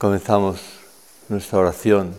comenzamos 0.00 0.62
nuestra 1.28 1.58
oración, 1.58 2.18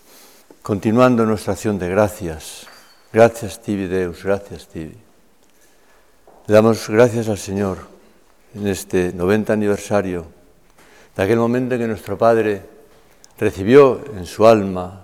continuando 0.61 1.25
nuestra 1.25 1.53
acción 1.53 1.79
de 1.79 1.89
gracias. 1.89 2.67
Gracias, 3.11 3.59
Tibi 3.59 3.87
Deus, 3.87 4.23
gracias, 4.23 4.67
Tibi. 4.67 4.95
Le 6.45 6.53
damos 6.53 6.87
gracias 6.87 7.27
al 7.27 7.39
Señor 7.39 7.79
en 8.53 8.67
este 8.67 9.11
90 9.13 9.53
aniversario 9.53 10.27
de 11.15 11.23
aquel 11.23 11.39
momento 11.39 11.73
en 11.73 11.81
que 11.81 11.87
nuestro 11.87 12.19
Padre 12.19 12.61
recibió 13.39 13.99
en 14.15 14.27
su 14.27 14.45
alma 14.45 15.03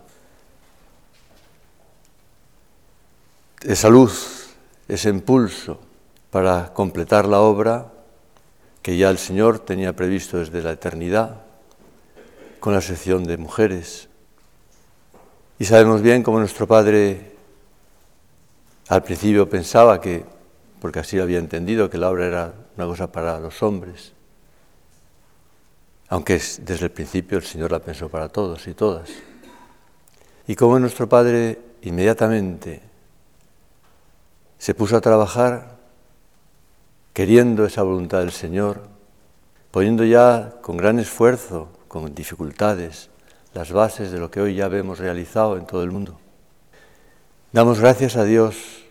esa 3.63 3.89
luz, 3.89 4.49
ese 4.87 5.09
impulso 5.09 5.79
para 6.29 6.71
completar 6.75 7.27
la 7.27 7.39
obra 7.39 7.87
que 8.83 8.97
ya 8.97 9.09
el 9.09 9.17
Señor 9.17 9.57
tenía 9.57 9.93
previsto 9.93 10.37
desde 10.37 10.61
la 10.61 10.73
eternidad 10.73 11.46
con 12.59 12.73
la 12.73 12.81
sección 12.81 13.23
de 13.23 13.37
mujeres. 13.37 14.09
Y 15.59 15.65
sabemos 15.65 16.01
bien 16.01 16.23
cómo 16.23 16.39
nuestro 16.39 16.67
Padre 16.67 17.35
al 18.89 19.03
principio 19.03 19.49
pensaba 19.49 19.99
que, 19.99 20.23
porque 20.79 20.99
así 20.99 21.17
lo 21.17 21.23
había 21.23 21.39
entendido, 21.39 21.89
que 21.89 21.97
la 21.97 22.09
obra 22.09 22.25
era 22.25 22.53
una 22.77 22.85
cosa 22.85 23.11
para 23.11 23.39
los 23.39 23.61
hombres, 23.63 24.13
aunque 26.09 26.35
desde 26.35 26.85
el 26.85 26.91
principio 26.91 27.37
el 27.37 27.43
Señor 27.43 27.71
la 27.71 27.79
pensó 27.79 28.07
para 28.07 28.29
todos 28.29 28.67
y 28.67 28.73
todas. 28.73 29.09
Y 30.47 30.55
cómo 30.55 30.79
nuestro 30.79 31.09
Padre 31.09 31.59
inmediatamente 31.81 32.81
se 34.57 34.73
puso 34.73 34.95
a 34.95 35.01
trabajar 35.01 35.75
queriendo 37.13 37.65
esa 37.65 37.83
voluntad 37.83 38.19
del 38.19 38.31
Señor, 38.31 38.83
poniendo 39.71 40.05
ya 40.05 40.53
con 40.61 40.77
gran 40.77 40.99
esfuerzo, 40.99 41.67
con 41.87 42.13
dificultades, 42.13 43.09
las 43.53 43.71
bases 43.71 44.11
de 44.11 44.19
lo 44.19 44.29
que 44.29 44.41
hoy 44.41 44.55
ya 44.55 44.67
vemos 44.67 44.99
realizado 44.99 45.57
en 45.57 45.65
todo 45.65 45.83
el 45.83 45.91
mundo. 45.91 46.19
Damos 47.51 47.79
gracias 47.79 48.15
a 48.15 48.23
Dios, 48.23 48.85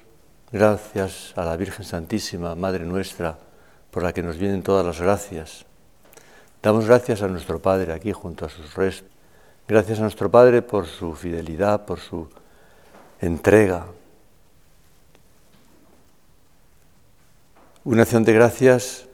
gracias 0.52 1.32
a 1.36 1.44
la 1.44 1.56
Virgen 1.56 1.84
Santísima, 1.84 2.54
Madre 2.54 2.84
nuestra, 2.84 3.38
por 3.90 4.02
la 4.02 4.12
que 4.12 4.22
nos 4.22 4.36
vienen 4.36 4.62
todas 4.62 4.84
las 4.84 5.00
gracias. 5.00 5.64
Damos 6.62 6.86
gracias 6.86 7.22
a 7.22 7.28
nuestro 7.28 7.60
Padre 7.60 7.92
aquí 7.92 8.12
junto 8.12 8.46
a 8.46 8.48
sus 8.48 8.74
restos. 8.74 9.10
Gracias 9.68 9.98
a 9.98 10.02
nuestro 10.02 10.30
Padre 10.30 10.62
por 10.62 10.86
su 10.86 11.14
fidelidad, 11.14 11.84
por 11.84 12.00
su 12.00 12.28
entrega, 13.20 13.86
Una 17.86 18.02
acción 18.02 18.24
de 18.24 18.32
gracias 18.32 19.06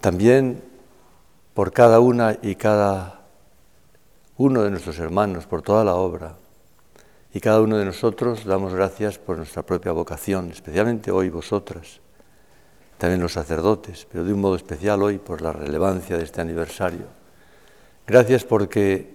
también 0.00 0.62
por 1.56 1.72
cada 1.72 2.00
una 2.00 2.36
y 2.42 2.54
cada 2.54 3.22
uno 4.36 4.62
de 4.62 4.68
nuestros 4.68 4.98
hermanos, 4.98 5.46
por 5.46 5.62
toda 5.62 5.84
la 5.84 5.94
obra. 5.94 6.34
Y 7.32 7.40
cada 7.40 7.62
uno 7.62 7.78
de 7.78 7.86
nosotros 7.86 8.44
damos 8.44 8.74
gracias 8.74 9.16
por 9.16 9.38
nuestra 9.38 9.62
propia 9.62 9.92
vocación, 9.92 10.50
especialmente 10.50 11.10
hoy 11.10 11.30
vosotras, 11.30 12.00
también 12.98 13.22
los 13.22 13.32
sacerdotes, 13.32 14.06
pero 14.12 14.22
de 14.24 14.34
un 14.34 14.42
modo 14.42 14.54
especial 14.54 15.02
hoy 15.02 15.16
por 15.16 15.40
la 15.40 15.54
relevancia 15.54 16.18
de 16.18 16.24
este 16.24 16.42
aniversario. 16.42 17.06
Gracias 18.06 18.44
porque 18.44 19.14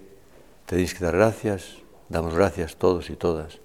tenéis 0.65 0.95
que 0.95 1.05
dar 1.05 1.17
gracias, 1.17 1.75
damos 2.09 2.33
gracias 2.33 2.75
todos 2.75 3.11
y 3.11 3.17
todas, 3.17 3.59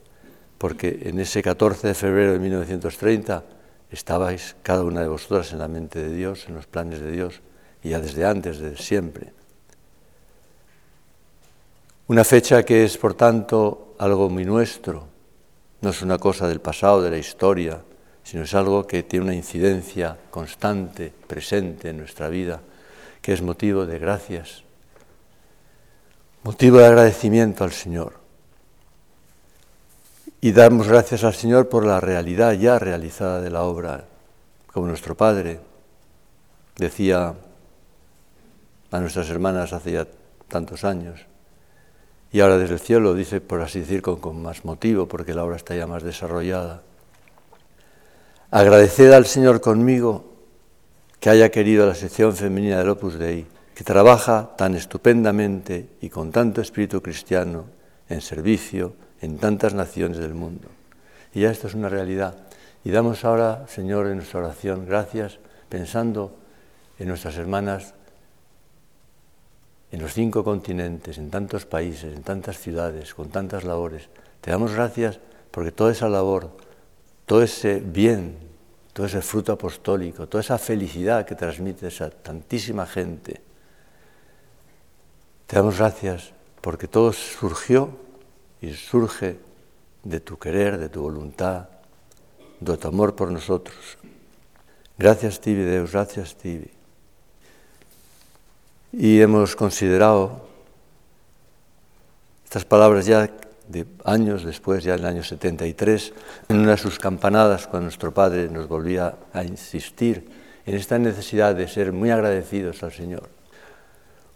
porque 0.58 1.00
en 1.04 1.18
ese 1.18 1.42
14 1.42 1.88
de 1.88 1.94
febrero 1.94 2.32
de 2.34 2.40
1930 2.40 3.42
estabais 3.90 4.54
cada 4.62 4.82
una 4.82 5.00
de 5.00 5.08
vosotras 5.08 5.50
en 5.54 5.60
la 5.60 5.68
mente 5.68 5.98
de 5.98 6.14
Dios, 6.14 6.44
en 6.46 6.56
los 6.56 6.66
planes 6.66 7.00
de 7.00 7.10
Dios, 7.10 7.40
ya 7.88 8.00
desde 8.00 8.24
antes, 8.24 8.58
desde 8.58 8.82
siempre. 8.82 9.32
Una 12.08 12.24
fecha 12.24 12.62
que 12.62 12.84
es, 12.84 12.96
por 12.98 13.14
tanto, 13.14 13.94
algo 13.98 14.28
muy 14.28 14.44
nuestro, 14.44 15.08
no 15.80 15.90
es 15.90 16.02
una 16.02 16.18
cosa 16.18 16.48
del 16.48 16.60
pasado, 16.60 17.02
de 17.02 17.10
la 17.10 17.18
historia, 17.18 17.80
sino 18.22 18.44
es 18.44 18.54
algo 18.54 18.86
que 18.86 19.02
tiene 19.02 19.26
una 19.26 19.34
incidencia 19.34 20.16
constante, 20.30 21.12
presente 21.26 21.90
en 21.90 21.98
nuestra 21.98 22.28
vida, 22.28 22.60
que 23.20 23.32
es 23.32 23.42
motivo 23.42 23.86
de 23.86 23.98
gracias, 23.98 24.62
motivo 26.42 26.78
de 26.78 26.86
agradecimiento 26.86 27.64
al 27.64 27.72
Señor. 27.72 28.14
Y 30.40 30.52
damos 30.52 30.88
gracias 30.88 31.24
al 31.24 31.34
Señor 31.34 31.68
por 31.68 31.84
la 31.84 32.00
realidad 32.00 32.52
ya 32.52 32.78
realizada 32.78 33.40
de 33.40 33.50
la 33.50 33.62
obra, 33.62 34.04
como 34.72 34.86
nuestro 34.86 35.16
Padre 35.16 35.60
decía 36.76 37.34
a 38.90 39.00
nuestras 39.00 39.28
hermanas 39.30 39.72
hace 39.72 39.92
ya 39.92 40.06
tantos 40.48 40.84
años. 40.84 41.26
Y 42.32 42.40
ahora 42.40 42.58
desde 42.58 42.74
el 42.74 42.80
cielo 42.80 43.14
dice, 43.14 43.40
por 43.40 43.60
así 43.60 43.80
decir, 43.80 44.02
con, 44.02 44.42
más 44.42 44.64
motivo, 44.64 45.06
porque 45.06 45.34
la 45.34 45.44
obra 45.44 45.56
está 45.56 45.74
ya 45.74 45.86
más 45.86 46.02
desarrollada. 46.02 46.82
Agradeced 48.50 49.12
al 49.12 49.26
Señor 49.26 49.60
conmigo 49.60 50.24
que 51.20 51.30
haya 51.30 51.50
querido 51.50 51.86
la 51.86 51.94
sección 51.94 52.34
femenina 52.34 52.78
del 52.78 52.90
Opus 52.90 53.18
Dei, 53.18 53.46
que 53.74 53.84
trabaja 53.84 54.50
tan 54.56 54.74
estupendamente 54.74 55.88
y 56.00 56.08
con 56.08 56.30
tanto 56.30 56.60
espíritu 56.60 57.02
cristiano 57.02 57.64
en 58.08 58.20
servicio, 58.20 58.94
en 59.20 59.38
tantas 59.38 59.74
naciones 59.74 60.18
del 60.18 60.34
mundo. 60.34 60.68
Y 61.34 61.40
ya 61.40 61.50
esto 61.50 61.66
es 61.66 61.74
una 61.74 61.88
realidad. 61.88 62.36
Y 62.84 62.90
damos 62.90 63.24
ahora, 63.24 63.66
Señor, 63.68 64.06
en 64.06 64.16
nuestra 64.16 64.40
oración 64.40 64.86
gracias 64.86 65.38
pensando 65.68 66.36
en 66.98 67.08
nuestras 67.08 67.36
hermanas 67.36 67.94
en 69.92 70.00
los 70.00 70.12
cinco 70.14 70.42
continentes, 70.42 71.18
en 71.18 71.30
tantos 71.30 71.66
países, 71.66 72.14
en 72.14 72.22
tantas 72.22 72.58
ciudades, 72.58 73.14
con 73.14 73.28
tantas 73.28 73.64
labores. 73.64 74.08
Te 74.40 74.50
damos 74.50 74.72
gracias 74.72 75.20
porque 75.50 75.72
toda 75.72 75.92
esa 75.92 76.08
labor, 76.08 76.50
todo 77.24 77.42
ese 77.42 77.80
bien, 77.80 78.36
todo 78.92 79.06
ese 79.06 79.22
fruto 79.22 79.52
apostólico, 79.52 80.26
toda 80.26 80.42
esa 80.42 80.58
felicidad 80.58 81.24
que 81.24 81.34
transmites 81.34 82.00
a 82.00 82.10
tantísima 82.10 82.86
gente, 82.86 83.40
te 85.46 85.56
damos 85.56 85.78
gracias 85.78 86.32
porque 86.60 86.88
todo 86.88 87.12
surgió 87.12 87.90
y 88.60 88.72
surge 88.74 89.38
de 90.02 90.20
tu 90.20 90.38
querer, 90.38 90.78
de 90.78 90.88
tu 90.88 91.02
voluntad, 91.02 91.68
de 92.58 92.76
tu 92.76 92.88
amor 92.88 93.14
por 93.14 93.30
nosotros. 93.30 93.98
Gracias, 94.98 95.40
Tibi, 95.40 95.62
Deus, 95.62 95.92
gracias, 95.92 96.36
Tibi. 96.36 96.75
Y 98.98 99.20
hemos 99.20 99.54
considerado 99.54 100.40
estas 102.44 102.64
palabras 102.64 103.04
ya 103.04 103.28
de 103.68 103.84
años 104.04 104.42
después, 104.42 104.84
ya 104.84 104.94
en 104.94 105.00
el 105.00 105.06
año 105.06 105.22
73, 105.22 106.14
en 106.48 106.60
una 106.60 106.70
de 106.70 106.76
sus 106.78 106.98
campanadas, 106.98 107.66
cuando 107.66 107.84
nuestro 107.84 108.14
Padre 108.14 108.48
nos 108.48 108.68
volvía 108.68 109.14
a 109.34 109.44
insistir 109.44 110.26
en 110.64 110.76
esta 110.76 110.98
necesidad 110.98 111.54
de 111.54 111.68
ser 111.68 111.92
muy 111.92 112.10
agradecidos 112.10 112.82
al 112.82 112.92
Señor. 112.92 113.28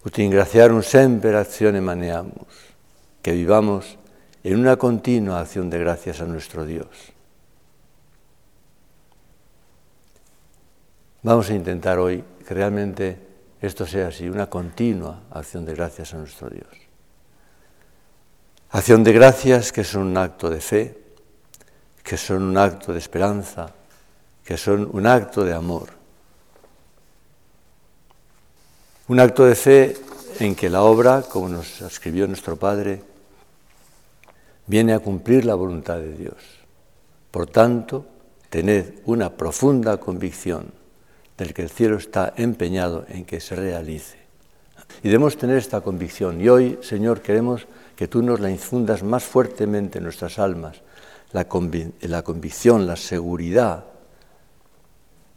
Ut 0.04 0.18
ingraciarum 0.18 0.82
semper 0.82 1.36
actione 1.36 1.80
maneamus, 1.80 2.76
que 3.22 3.32
vivamos 3.32 3.96
en 4.44 4.60
una 4.60 4.76
continua 4.76 5.40
acción 5.40 5.70
de 5.70 5.78
gracias 5.78 6.20
a 6.20 6.26
nuestro 6.26 6.66
Dios. 6.66 7.14
Vamos 11.22 11.48
a 11.48 11.54
intentar 11.54 11.98
hoy 11.98 12.22
que 12.46 12.52
realmente 12.52 13.29
esto 13.60 13.86
sea 13.86 14.08
así, 14.08 14.28
una 14.28 14.48
continua 14.48 15.20
acción 15.30 15.66
de 15.66 15.74
gracias 15.74 16.14
a 16.14 16.16
nuestro 16.16 16.48
Dios. 16.48 16.68
Acción 18.70 19.04
de 19.04 19.12
gracias 19.12 19.72
que 19.72 19.84
son 19.84 20.06
un 20.06 20.16
acto 20.16 20.48
de 20.48 20.60
fe, 20.60 20.98
que 22.02 22.16
son 22.16 22.42
un 22.42 22.56
acto 22.56 22.92
de 22.92 22.98
esperanza, 22.98 23.72
que 24.44 24.56
son 24.56 24.88
un 24.92 25.06
acto 25.06 25.44
de 25.44 25.52
amor. 25.52 25.90
Un 29.08 29.20
acto 29.20 29.44
de 29.44 29.54
fe 29.54 29.96
en 30.38 30.54
que 30.54 30.70
la 30.70 30.82
obra, 30.82 31.22
como 31.22 31.48
nos 31.48 31.82
escribió 31.82 32.26
nuestro 32.26 32.56
Padre, 32.56 33.02
viene 34.66 34.94
a 34.94 35.00
cumplir 35.00 35.44
la 35.44 35.54
voluntad 35.54 35.98
de 35.98 36.16
Dios. 36.16 36.36
Por 37.30 37.46
tanto, 37.46 38.06
tened 38.48 39.00
una 39.04 39.30
profunda 39.30 39.98
convicción 39.98 40.79
del 41.40 41.54
que 41.54 41.62
el 41.62 41.70
cielo 41.70 41.96
está 41.96 42.34
empeñado 42.36 43.06
en 43.08 43.24
que 43.24 43.40
se 43.40 43.56
realice. 43.56 44.18
Y 45.02 45.08
debemos 45.08 45.38
tener 45.38 45.56
esta 45.56 45.80
convicción. 45.80 46.38
Y 46.38 46.50
hoy, 46.50 46.78
Señor, 46.82 47.22
queremos 47.22 47.66
que 47.96 48.08
tú 48.08 48.22
nos 48.22 48.40
la 48.40 48.50
infundas 48.50 49.02
más 49.02 49.24
fuertemente 49.24 49.98
en 49.98 50.04
nuestras 50.04 50.38
almas, 50.38 50.82
la, 51.32 51.46
la 52.02 52.22
convicción, 52.22 52.86
la 52.86 52.96
seguridad 52.96 53.84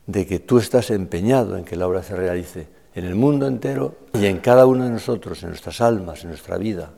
de 0.06 0.28
que 0.28 0.40
tú 0.40 0.58
estás 0.58 0.92
empeñado 0.92 1.56
en 1.56 1.64
que 1.64 1.78
la 1.78 1.88
obra 1.88 2.04
se 2.04 2.18
realice 2.18 2.68
en 2.96 3.06
el 3.06 3.16
mundo 3.16 3.48
entero 3.48 3.96
y 4.14 4.26
en 4.26 4.40
cada 4.40 4.66
uno 4.66 4.84
de 4.84 4.90
nosotros, 4.90 5.42
en 5.44 5.50
nuestras 5.50 5.80
almas, 5.80 6.24
en 6.24 6.30
nuestra 6.30 6.58
vida 6.58 6.92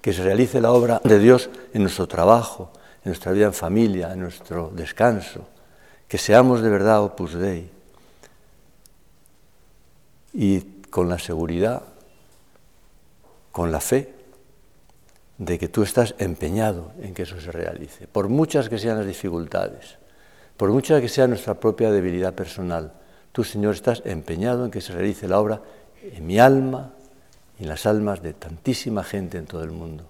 que 0.00 0.14
se 0.14 0.22
realice 0.22 0.62
la 0.62 0.72
obra 0.72 1.02
de 1.04 1.18
Dios 1.18 1.50
en 1.74 1.82
nuestro 1.82 2.08
trabajo, 2.08 2.72
en 3.04 3.10
nuestra 3.10 3.32
vida 3.32 3.44
en 3.44 3.52
familia, 3.52 4.14
en 4.14 4.20
nuestro 4.20 4.72
descanso, 4.74 5.46
que 6.08 6.16
seamos 6.16 6.62
de 6.62 6.70
verdad 6.70 7.02
opus 7.02 7.34
dei. 7.34 7.79
Y 10.32 10.60
con 10.90 11.08
la 11.08 11.18
seguridad 11.18 11.82
con 13.52 13.72
la 13.72 13.80
fe 13.80 14.14
de 15.38 15.58
que 15.58 15.68
tú 15.68 15.82
estás 15.82 16.14
empeñado 16.18 16.92
en 17.00 17.14
que 17.14 17.22
eso 17.22 17.40
se 17.40 17.50
realice, 17.50 18.06
por 18.06 18.28
muchas 18.28 18.68
que 18.68 18.78
sean 18.78 18.98
las 18.98 19.06
dificultades, 19.06 19.98
por 20.56 20.70
muchas 20.70 21.00
que 21.00 21.08
sea 21.08 21.26
nuestra 21.26 21.54
propia 21.54 21.90
debilidad 21.90 22.34
personal. 22.34 22.92
Tú, 23.32 23.44
Señor, 23.44 23.74
estás 23.74 24.02
empeñado 24.04 24.64
en 24.64 24.70
que 24.70 24.80
se 24.80 24.92
realice 24.92 25.28
la 25.28 25.40
obra 25.40 25.62
en 26.02 26.26
mi 26.26 26.38
alma 26.38 26.92
y 27.58 27.62
en 27.62 27.68
las 27.68 27.86
almas 27.86 28.22
de 28.22 28.34
tantísima 28.34 29.02
gente 29.02 29.38
en 29.38 29.46
todo 29.46 29.64
el 29.64 29.70
mundo. 29.70 30.04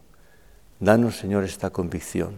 Danos, 0.81 1.17
Señor, 1.17 1.44
esta 1.44 1.70
convicción, 1.70 2.34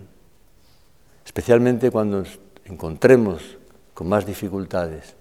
especialmente 1.25 1.91
cuando 1.91 2.19
nos 2.19 2.41
encontremos 2.67 3.57
con 3.95 4.09
más 4.09 4.27
dificultades, 4.27 5.15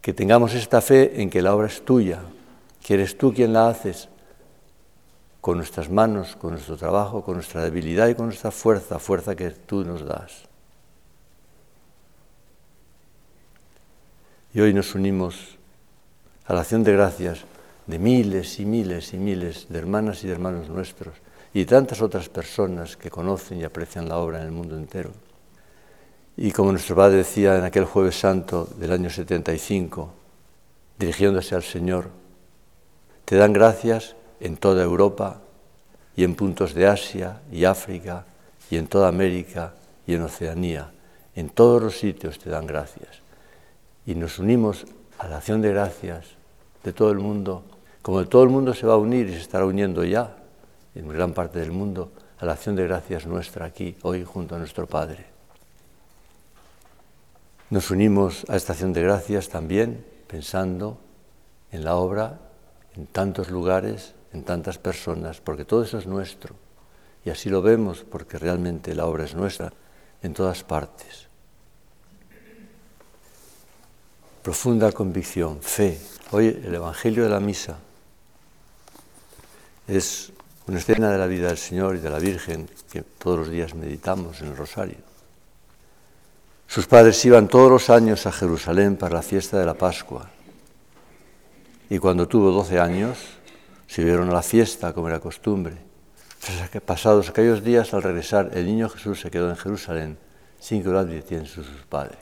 que 0.00 0.12
tengamos 0.12 0.54
esta 0.54 0.80
fe 0.80 1.20
en 1.20 1.30
que 1.30 1.42
la 1.42 1.54
obra 1.54 1.66
es 1.66 1.84
tuya, 1.84 2.22
que 2.82 2.94
eres 2.94 3.18
tú 3.18 3.32
quien 3.32 3.52
la 3.52 3.68
haces, 3.68 4.08
con 5.40 5.56
nuestras 5.56 5.88
manos, 5.88 6.36
con 6.36 6.52
nuestro 6.52 6.76
trabajo, 6.76 7.22
con 7.22 7.34
nuestra 7.34 7.62
debilidad 7.62 8.08
y 8.08 8.14
con 8.14 8.26
nuestra 8.26 8.50
fuerza, 8.50 8.98
fuerza 8.98 9.36
que 9.36 9.50
tú 9.50 9.84
nos 9.84 10.04
das. 10.04 10.48
Y 14.52 14.60
hoy 14.60 14.74
nos 14.74 14.94
unimos 14.94 15.56
a 16.46 16.54
la 16.54 16.60
acción 16.60 16.82
de 16.82 16.92
gracias 16.92 17.44
de 17.86 17.98
miles 17.98 18.60
y 18.60 18.66
miles 18.66 19.14
y 19.14 19.18
miles 19.18 19.66
de 19.68 19.78
hermanas 19.78 20.24
y 20.24 20.26
de 20.26 20.32
hermanos 20.32 20.68
nuestros 20.68 21.14
y 21.54 21.64
tantas 21.64 22.02
otras 22.02 22.28
personas 22.28 22.96
que 22.96 23.10
conocen 23.10 23.60
y 23.60 23.64
aprecian 23.64 24.08
la 24.08 24.18
obra 24.18 24.40
en 24.40 24.46
el 24.46 24.52
mundo 24.52 24.76
entero. 24.76 25.10
Y 26.40 26.52
como 26.52 26.70
nuestro 26.70 26.94
Padre 26.94 27.16
decía 27.16 27.58
en 27.58 27.64
aquel 27.64 27.84
jueves 27.84 28.20
santo 28.20 28.68
del 28.76 28.92
año 28.92 29.10
75, 29.10 30.08
dirigiéndose 30.96 31.56
al 31.56 31.64
Señor, 31.64 32.10
te 33.24 33.34
dan 33.34 33.52
gracias 33.52 34.14
en 34.38 34.56
toda 34.56 34.84
Europa 34.84 35.40
y 36.14 36.22
en 36.22 36.36
puntos 36.36 36.74
de 36.74 36.86
Asia 36.86 37.40
y 37.50 37.64
África 37.64 38.24
y 38.70 38.76
en 38.76 38.86
toda 38.86 39.08
América 39.08 39.74
y 40.06 40.14
en 40.14 40.22
Oceanía. 40.22 40.92
En 41.34 41.48
todos 41.48 41.82
los 41.82 41.98
sitios 41.98 42.38
te 42.38 42.50
dan 42.50 42.68
gracias. 42.68 43.18
Y 44.06 44.14
nos 44.14 44.38
unimos 44.38 44.86
a 45.18 45.26
la 45.26 45.38
acción 45.38 45.60
de 45.60 45.70
gracias 45.70 46.24
de 46.84 46.92
todo 46.92 47.10
el 47.10 47.18
mundo, 47.18 47.64
como 48.00 48.24
todo 48.28 48.44
el 48.44 48.50
mundo 48.50 48.74
se 48.74 48.86
va 48.86 48.94
a 48.94 48.98
unir 48.98 49.28
y 49.28 49.32
se 49.32 49.40
estará 49.40 49.66
uniendo 49.66 50.04
ya, 50.04 50.36
en 50.94 51.08
gran 51.08 51.32
parte 51.32 51.58
del 51.58 51.72
mundo, 51.72 52.12
a 52.38 52.46
la 52.46 52.52
acción 52.52 52.76
de 52.76 52.84
gracias 52.84 53.26
nuestra 53.26 53.66
aquí, 53.66 53.96
hoy, 54.02 54.24
junto 54.24 54.54
a 54.54 54.58
nuestro 54.58 54.86
Padre. 54.86 55.37
Nos 57.70 57.90
unimos 57.90 58.46
a 58.48 58.56
esta 58.56 58.72
acción 58.72 58.94
de 58.94 59.02
gracias 59.02 59.50
también 59.50 60.02
pensando 60.26 60.98
en 61.70 61.84
la 61.84 61.96
obra 61.96 62.40
en 62.96 63.06
tantos 63.06 63.50
lugares, 63.50 64.14
en 64.32 64.42
tantas 64.42 64.78
personas, 64.78 65.42
porque 65.42 65.66
todo 65.66 65.82
eso 65.82 65.98
es 65.98 66.06
nuestro. 66.06 66.54
Y 67.26 67.30
así 67.30 67.50
lo 67.50 67.60
vemos 67.60 68.06
porque 68.10 68.38
realmente 68.38 68.94
la 68.94 69.04
obra 69.04 69.24
es 69.24 69.34
nuestra 69.34 69.72
en 70.22 70.32
todas 70.32 70.64
partes. 70.64 71.28
Profunda 74.42 74.90
convicción, 74.92 75.60
fe. 75.60 76.00
Hoy 76.30 76.46
el 76.64 76.74
Evangelio 76.74 77.24
de 77.24 77.28
la 77.28 77.40
Misa 77.40 77.76
es 79.86 80.32
una 80.66 80.78
escena 80.78 81.10
de 81.10 81.18
la 81.18 81.26
vida 81.26 81.48
del 81.48 81.58
Señor 81.58 81.96
y 81.96 81.98
de 81.98 82.08
la 82.08 82.18
Virgen 82.18 82.66
que 82.90 83.02
todos 83.02 83.40
los 83.40 83.50
días 83.50 83.74
meditamos 83.74 84.40
en 84.40 84.48
el 84.48 84.56
rosario. 84.56 85.07
Sus 86.68 86.86
padres 86.86 87.24
iban 87.24 87.48
todos 87.48 87.70
los 87.70 87.88
años 87.88 88.26
a 88.26 88.32
Jerusalén 88.32 88.96
para 88.96 89.16
la 89.16 89.22
fiesta 89.22 89.58
de 89.58 89.64
la 89.64 89.72
Pascua. 89.72 90.30
Y 91.88 91.98
cuando 91.98 92.28
tuvo 92.28 92.50
12 92.50 92.78
años, 92.78 93.18
vieron 93.96 94.28
a 94.28 94.34
la 94.34 94.42
fiesta 94.42 94.92
como 94.92 95.08
era 95.08 95.18
costumbre. 95.18 95.78
Pasados 96.84 97.30
aquellos 97.30 97.64
días, 97.64 97.94
al 97.94 98.02
regresar, 98.02 98.50
el 98.52 98.66
niño 98.66 98.90
Jesús 98.90 99.18
se 99.18 99.30
quedó 99.30 99.48
en 99.48 99.56
Jerusalén 99.56 100.18
sin 100.60 100.82
que 100.82 100.90
lo 100.90 100.98
advirtieran 100.98 101.46
sus 101.46 101.66
padres. 101.88 102.18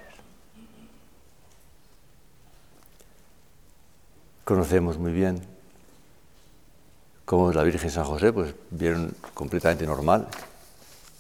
Conocemos 4.45 4.97
muy 4.97 5.13
bien 5.13 5.43
cómo 7.25 7.53
la 7.53 7.65
Virgen 7.65 7.91
San 7.91 8.05
José 8.05 8.33
pues, 8.33 8.55
vieron 8.71 9.13
completamente 9.35 9.85
normal 9.87 10.29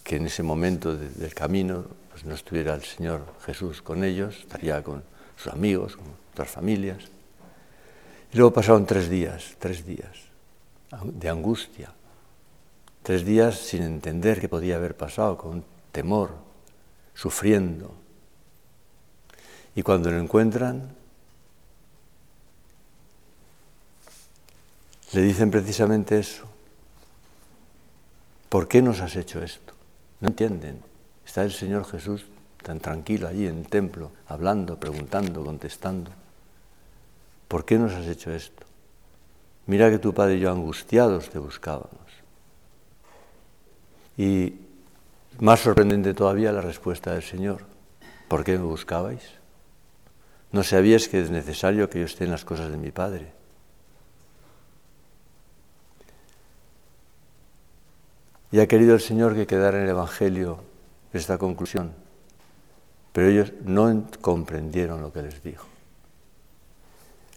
que 0.04 0.16
en 0.16 0.26
ese 0.26 0.44
momento 0.44 0.96
del 0.96 1.34
camino 1.34 2.05
pues, 2.16 2.24
no 2.24 2.34
estuviera 2.34 2.72
el 2.72 2.82
Señor 2.82 3.26
Jesús 3.44 3.82
con 3.82 4.02
ellos, 4.02 4.38
estaría 4.38 4.82
con 4.82 5.04
sus 5.36 5.52
amigos, 5.52 5.96
con 5.96 6.06
otras 6.32 6.48
familias. 6.48 7.10
Y 8.32 8.38
luego 8.38 8.54
pasaron 8.54 8.86
tres 8.86 9.10
días, 9.10 9.54
tres 9.58 9.84
días 9.84 10.16
de 11.04 11.28
angustia, 11.28 11.92
tres 13.02 13.22
días 13.22 13.58
sin 13.58 13.82
entender 13.82 14.40
qué 14.40 14.48
podía 14.48 14.76
haber 14.76 14.96
pasado, 14.96 15.36
con 15.36 15.62
temor, 15.92 16.30
sufriendo. 17.12 17.94
Y 19.74 19.82
cuando 19.82 20.10
lo 20.10 20.18
encuentran, 20.18 20.96
le 25.12 25.20
dicen 25.20 25.50
precisamente 25.50 26.18
eso. 26.18 26.46
¿Por 28.48 28.68
qué 28.68 28.80
nos 28.80 29.02
has 29.02 29.16
hecho 29.16 29.42
esto? 29.42 29.74
No 30.20 30.28
entienden. 30.28 30.95
Está 31.26 31.42
el 31.42 31.52
Señor 31.52 31.84
Jesús 31.84 32.24
tan 32.62 32.80
tranquilo 32.80 33.28
allí 33.28 33.46
en 33.46 33.58
el 33.58 33.68
templo, 33.68 34.12
hablando, 34.28 34.78
preguntando, 34.78 35.44
contestando. 35.44 36.10
¿Por 37.48 37.64
qué 37.64 37.78
nos 37.78 37.92
has 37.92 38.06
hecho 38.06 38.32
esto? 38.32 38.64
Mira 39.66 39.90
que 39.90 39.98
tu 39.98 40.14
padre 40.14 40.36
y 40.36 40.40
yo 40.40 40.50
angustiados 40.50 41.28
te 41.28 41.38
buscábamos. 41.38 41.90
Y 44.16 44.54
más 45.38 45.60
sorprendente 45.60 46.14
todavía 46.14 46.52
la 46.52 46.60
respuesta 46.60 47.12
del 47.12 47.22
Señor. 47.22 47.64
¿Por 48.28 48.42
qué 48.42 48.52
me 48.52 48.64
buscabais? 48.64 49.22
¿No 50.52 50.62
sabíais 50.62 51.08
que 51.08 51.20
es 51.20 51.30
necesario 51.30 51.90
que 51.90 52.00
yo 52.00 52.06
esté 52.06 52.24
en 52.24 52.30
las 52.30 52.44
cosas 52.44 52.70
de 52.70 52.76
mi 52.76 52.90
Padre? 52.92 53.32
Y 58.52 58.60
ha 58.60 58.66
querido 58.66 58.94
el 58.94 59.00
Señor 59.00 59.34
que 59.34 59.46
quedara 59.46 59.78
en 59.78 59.84
el 59.84 59.90
Evangelio 59.90 60.65
esta 61.18 61.38
conclusión, 61.38 61.92
pero 63.12 63.28
ellos 63.28 63.52
no 63.64 64.08
comprendieron 64.20 65.00
lo 65.00 65.12
que 65.12 65.22
les 65.22 65.42
dijo. 65.42 65.66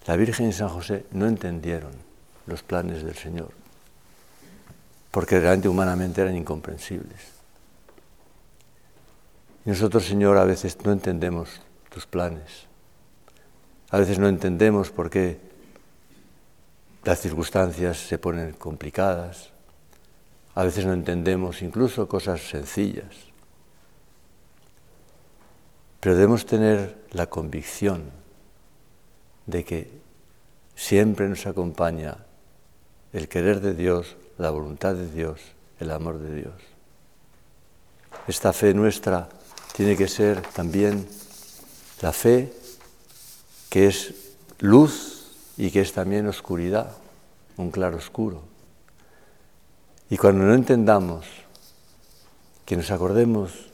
La 0.08 0.16
Virgen 0.16 0.50
y 0.50 0.54
San 0.54 0.70
José 0.70 1.06
no 1.12 1.28
entendieron 1.28 1.92
los 2.48 2.64
planes 2.64 3.04
del 3.04 3.16
Señor, 3.16 3.52
porque 5.12 5.40
realmente 5.40 5.70
humanamente 5.70 6.22
eran 6.22 6.36
incomprensibles. 6.36 7.40
Y 9.66 9.70
nosotros, 9.70 10.06
Señor, 10.06 10.38
a 10.38 10.46
veces 10.46 10.78
no 10.84 10.92
entendemos 10.92 11.62
tus 11.90 12.06
planes. 12.06 12.66
A 13.92 14.00
veces 14.00 14.20
no 14.20 14.28
entendemos 14.28 14.92
por 14.92 15.10
qué 15.10 15.40
las 17.04 17.20
circunstancias 17.20 17.98
se 17.98 18.18
ponen 18.18 18.54
complicadas. 18.54 19.50
A 20.56 20.64
veces 20.64 20.86
no 20.86 20.94
entendemos 20.94 21.62
incluso 21.62 22.08
cosas 22.08 22.42
sencillas. 22.42 23.29
Pero 26.00 26.16
debemos 26.16 26.46
tener 26.46 26.98
la 27.12 27.28
convicción 27.28 28.04
de 29.46 29.64
que 29.66 29.92
siempre 30.76 31.28
nos 31.28 31.46
acompaña 31.46 32.18
el 33.12 33.28
querer 33.28 33.60
de 33.60 33.74
Dios, 33.74 34.16
la 34.38 34.50
voluntad 34.50 34.96
de 34.96 35.10
Dios, 35.10 35.42
el 35.80 35.92
amor 35.92 36.20
de 36.20 36.36
Dios. 36.36 36.54
Esta 38.28 38.54
fe 38.54 38.74
nuestra 38.74 39.28
tiene 39.76 39.98
que 39.98 40.08
ser 40.08 40.42
también 40.42 41.08
la 42.02 42.14
fe 42.14 42.54
que 43.70 43.88
es 43.88 44.14
luz 44.60 45.32
y 45.58 45.72
que 45.72 45.82
es 45.82 45.94
también 45.94 46.28
oscuridad, 46.28 46.92
un 47.58 47.72
claro 47.72 47.98
oscuro. 47.98 48.42
Y 50.10 50.18
cuando 50.18 50.46
no 50.46 50.54
entendamos, 50.54 51.26
que 52.66 52.78
nos 52.78 52.92
acordemos, 52.92 53.69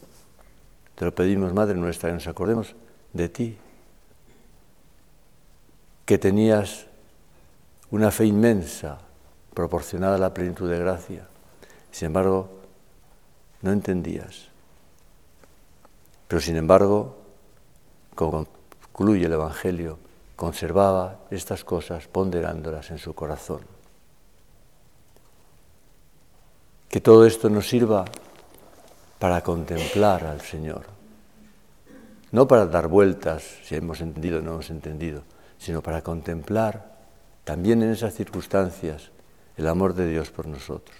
te 0.96 1.06
lo 1.06 1.14
pedimos, 1.14 1.54
Madre 1.54 1.75
nuestra, 1.75 2.10
que 2.10 2.16
nos 2.16 2.28
acordemos 2.28 2.75
de 3.14 3.30
ti, 3.30 3.58
que 6.06 6.18
tenías 6.18 6.88
una 7.92 8.12
fe 8.12 8.25
inmensa, 8.25 9.00
proporcionada 9.54 10.16
a 10.16 10.20
la 10.20 10.34
plenitud 10.34 10.70
de 10.70 10.80
gracia. 10.80 11.28
Sin 11.92 12.08
embargo, 12.08 12.50
no 13.62 13.72
entendías. 13.72 14.48
Pero 16.28 16.42
sin 16.42 16.58
embargo, 16.58 17.18
como 18.16 18.48
concluye 18.92 19.25
el 19.25 19.34
Evangelio, 19.34 19.98
conservaba 20.36 21.20
estas 21.32 21.64
cosas 21.64 22.08
ponderándolas 22.08 22.92
en 22.92 22.98
su 22.98 23.14
corazón. 23.14 23.62
Que 26.90 27.02
todo 27.02 27.25
esto 27.25 27.50
nos 27.50 27.68
sirva 27.68 28.06
para 29.25 29.41
contemplar 29.41 30.24
al 30.27 30.41
Señor, 30.41 30.84
no 32.32 32.48
para 32.48 32.67
dar 32.67 32.88
vueltas 32.88 33.44
si 33.63 33.74
hemos 33.74 34.00
entendido 34.00 34.38
o 34.38 34.41
no 34.44 34.51
hemos 34.51 34.70
entendido, 34.70 35.24
sino 35.58 35.82
para 35.82 36.03
contemplar 36.03 36.94
también 37.44 37.82
en 37.82 37.89
esas 37.89 38.13
circunstancias 38.13 39.10
el 39.58 39.67
amor 39.67 39.96
de 39.96 40.08
Dios 40.08 40.29
por 40.29 40.46
nosotros. 40.46 40.96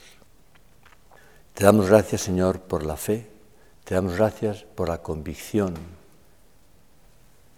Te 1.54 1.66
damos 1.66 1.88
gracias, 1.88 2.22
Señor, 2.22 2.62
por 2.62 2.84
la 2.84 2.98
fe, 2.98 3.30
te 3.84 3.94
damos 3.94 4.16
gracias 4.16 4.64
por 4.74 4.90
la 4.90 5.04
convicción, 5.04 5.76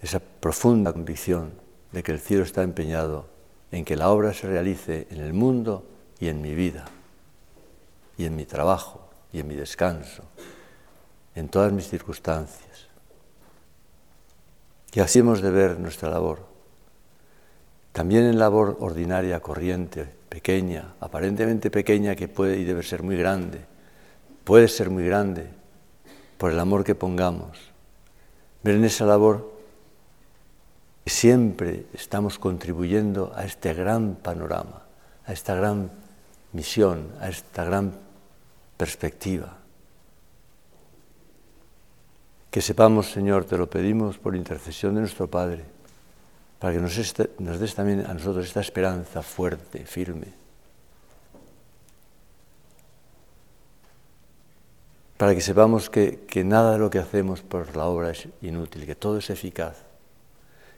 esa 0.02 0.20
profunda 0.20 0.92
convicción 0.92 1.54
de 1.94 2.04
que 2.04 2.12
el 2.12 2.20
cielo 2.20 2.44
está 2.44 2.64
empeñado 2.64 3.28
en 3.72 3.86
que 3.86 3.96
la 3.96 4.10
obra 4.10 4.34
se 4.34 4.48
realice 4.48 5.08
en 5.12 5.22
el 5.22 5.32
mundo 5.32 5.86
y 6.20 6.28
en 6.28 6.42
mi 6.42 6.54
vida, 6.56 6.84
y 8.18 8.26
en 8.26 8.36
mi 8.36 8.44
trabajo, 8.44 9.08
y 9.32 9.40
en 9.40 9.48
mi 9.48 9.56
descanso, 9.56 10.24
en 11.38 11.50
todas 11.50 11.72
mis 11.72 11.88
circunstancias. 11.88 12.88
Y 14.92 15.00
así 15.00 15.20
hemos 15.20 15.40
de 15.42 15.52
ver 15.52 15.80
nuestra 15.80 16.10
labor. 16.10 16.40
También 17.92 18.24
en 18.26 18.40
labor 18.40 18.78
ordinaria, 18.80 19.40
corriente, 19.40 20.10
pequeña, 20.30 20.96
aparentemente 21.00 21.70
pequeña, 21.70 22.16
que 22.16 22.28
puede 22.28 22.58
y 22.58 22.64
debe 22.64 22.82
ser 22.82 23.04
muy 23.04 23.16
grande, 23.18 23.60
puede 24.44 24.68
ser 24.68 24.90
muy 24.90 25.06
grande 25.06 25.48
por 26.40 26.52
el 26.52 26.60
amor 26.60 26.84
que 26.84 26.96
pongamos. 26.96 27.60
Ver 28.64 28.76
en 28.76 28.86
esa 28.86 29.06
labor 29.06 29.54
que 31.04 31.12
siempre 31.12 31.86
estamos 31.94 32.40
contribuyendo 32.40 33.32
a 33.36 33.46
este 33.46 33.76
gran 33.76 34.16
panorama, 34.16 34.82
a 35.28 35.34
esta 35.34 35.54
gran 35.54 35.92
misión, 36.54 37.12
a 37.22 37.30
esta 37.30 37.64
gran 37.64 37.94
perspectiva. 38.76 39.58
Que 42.58 42.64
sepamos, 42.64 43.12
Señor, 43.12 43.46
te 43.46 43.56
lo 43.56 43.70
pedimos 43.70 44.18
por 44.18 44.36
intercesión 44.36 44.96
de 44.96 45.02
nuestro 45.02 45.30
Padre, 45.30 45.64
para 46.58 46.74
que 46.74 46.80
nos, 46.80 46.98
este, 46.98 47.30
nos 47.38 47.60
des 47.60 47.76
también 47.76 48.02
a 48.02 48.16
nosotros 48.16 48.48
esta 48.48 48.62
esperanza 48.62 49.22
fuerte, 49.22 49.86
firme. 49.86 50.34
Para 55.18 55.36
que 55.36 55.42
sepamos 55.42 55.92
que, 55.92 56.26
que 56.26 56.44
nada 56.44 56.72
de 56.72 56.80
lo 56.80 56.90
que 56.90 56.98
hacemos 56.98 57.44
por 57.44 57.78
la 57.78 57.86
obra 57.86 58.10
es 58.10 58.28
inútil, 58.42 58.88
que 58.88 58.96
todo 58.96 59.20
es 59.20 59.30
eficaz, 59.30 59.78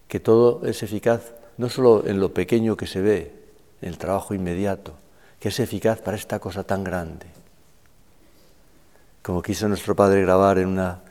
que 0.10 0.20
todo 0.20 0.66
es 0.66 0.84
eficaz 0.84 1.32
no 1.56 1.70
solo 1.70 2.04
en 2.06 2.20
lo 2.20 2.34
pequeño 2.34 2.76
que 2.76 2.88
se 2.88 3.00
ve, 3.00 3.32
en 3.82 3.88
el 3.88 3.98
trabajo 3.98 4.34
inmediato, 4.34 4.96
que 5.40 5.48
es 5.48 5.58
eficaz 5.62 6.02
para 6.02 6.18
esta 6.18 6.40
cosa 6.40 6.66
tan 6.66 6.84
grande. 6.84 7.28
Como 9.24 9.42
quiso 9.42 9.70
nuestro 9.70 9.96
Padre 9.96 10.24
grabar 10.24 10.58
en 10.58 10.68
una 10.68 11.04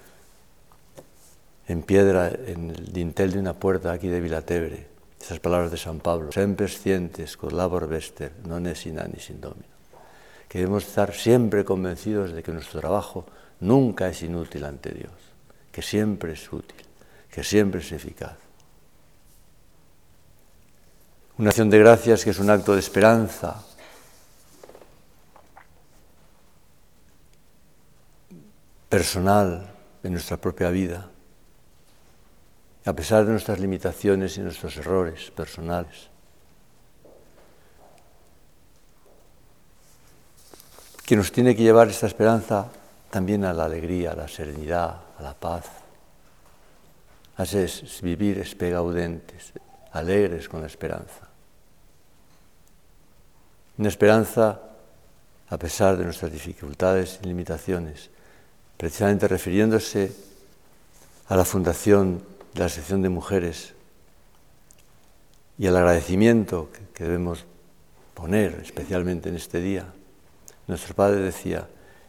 en 1.69 1.83
piedra 1.83 2.29
en 2.29 2.71
el 2.71 2.93
dintel 2.93 3.33
de 3.33 3.39
una 3.39 3.53
puerta 3.53 3.93
aquí 3.93 4.09
de 4.09 4.21
Vilatebre, 4.21 4.87
esas 5.21 5.39
palabras 5.39 5.71
de 5.71 5.77
San 5.77 6.01
Pablo, 6.01 6.33
sempre 6.33 6.67
scientes 6.67 7.37
con 7.37 7.53
labor 7.55 7.87
vester, 7.87 8.33
non 8.49 8.65
es 8.65 8.89
in 8.89 8.97
sin 9.21 9.37
domino. 9.37 9.77
Que 10.49 10.65
debemos 10.65 10.89
estar 10.89 11.13
siempre 11.13 11.69
convencidos 11.69 12.33
de 12.33 12.41
que 12.41 12.57
nuestro 12.57 12.81
trabajo 12.81 13.29
nunca 13.61 14.09
es 14.09 14.25
inútil 14.25 14.65
ante 14.65 14.97
Dios, 14.97 15.13
que 15.69 15.85
siempre 15.85 16.33
es 16.33 16.49
útil, 16.49 16.89
que 17.29 17.45
siempre 17.45 17.85
es 17.85 17.93
eficaz. 17.93 18.41
Una 21.37 21.51
acción 21.51 21.69
de 21.69 21.79
gracias 21.79 22.25
que 22.25 22.31
es 22.31 22.39
un 22.41 22.49
acto 22.49 22.73
de 22.73 22.81
esperanza, 22.81 23.61
personal 28.89 29.69
en 30.03 30.13
nuestra 30.13 30.39
propia 30.39 30.71
vida 30.71 31.11
a 32.85 32.93
pesar 32.93 33.25
de 33.25 33.33
nuestras 33.33 33.59
limitaciones 33.59 34.37
y 34.39 34.41
nuestros 34.41 34.77
errores 34.77 35.31
personales. 35.31 36.09
Que 41.05 41.17
nos 41.17 41.33
tiene 41.33 41.57
que 41.57 41.63
llevar 41.63 41.89
esta 41.89 42.07
esperanza 42.07 42.69
también 43.11 43.45
a 43.45 43.53
la 43.53 43.65
alegría, 43.65 44.13
a 44.13 44.17
la 44.17 44.29
serenidad, 44.29 44.97
a 45.19 45.23
la 45.23 45.35
paz. 45.35 45.67
Es, 47.39 48.03
vivir 48.03 48.39
espegaudentes, 48.39 49.53
alegres 49.93 50.49
con 50.49 50.61
la 50.61 50.67
esperanza. 50.67 51.29
Una 53.79 53.89
esperanza 53.89 54.61
a 55.51 55.57
pesar 55.57 55.97
de 55.97 56.05
nuestras 56.05 56.33
dificultades 56.33 57.21
y 57.23 57.27
limitaciones, 57.27 58.11
precisamente 58.77 59.29
refiriéndose 59.29 60.13
a 61.29 61.37
la 61.37 61.45
fundación 61.45 62.23
de 62.55 62.61
la 62.61 62.69
sección 62.69 63.03
de 63.03 63.09
mujeres 63.09 63.75
y 65.59 65.67
el 65.67 65.77
agradecimiento 65.77 66.71
que 66.95 67.05
debemos 67.05 67.45
poner 68.15 68.61
especialmente 68.63 69.29
en 69.29 69.37
este 69.37 69.61
día. 69.61 69.87
Nuestro 70.67 70.95
padre 70.95 71.21
decía, 71.21 71.69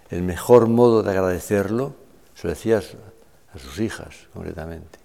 el 0.10 0.24
mejor 0.24 0.67
modo 0.67 1.03
de 1.03 1.12
agradecerlo, 1.12 1.96
se 2.36 2.48
lo 2.48 2.53
decía 2.53 2.81
a 3.53 3.60
sus 3.60 3.79
hijas 3.79 4.27
concretamente, 4.34 5.00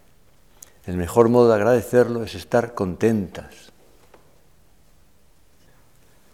el 0.86 0.96
mejor 0.96 1.28
modo 1.28 1.48
de 1.48 1.54
agradecerlo 1.54 2.22
es 2.24 2.34
estar 2.34 2.74
contentas, 2.74 3.72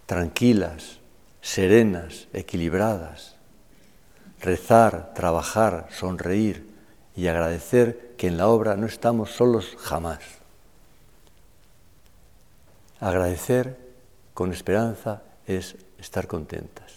tranquilas, 0.07 0.99
serenas, 1.41 2.29
equilibradas, 2.33 3.37
rezar, 4.41 5.15
trabajar, 5.15 5.89
sonreír 5.91 6.70
y 7.17 7.27
agradecer 7.27 8.15
que 8.17 8.29
en 8.29 8.37
la 8.37 8.49
obra 8.49 8.77
no 8.77 8.87
estamos 8.87 9.31
solos 9.31 9.77
jamás. 9.79 10.21
Agradecer 13.01 13.77
con 14.35 14.53
esperanza 14.53 15.23
es 15.47 15.77
estar 15.99 16.27
contentas. 16.27 16.93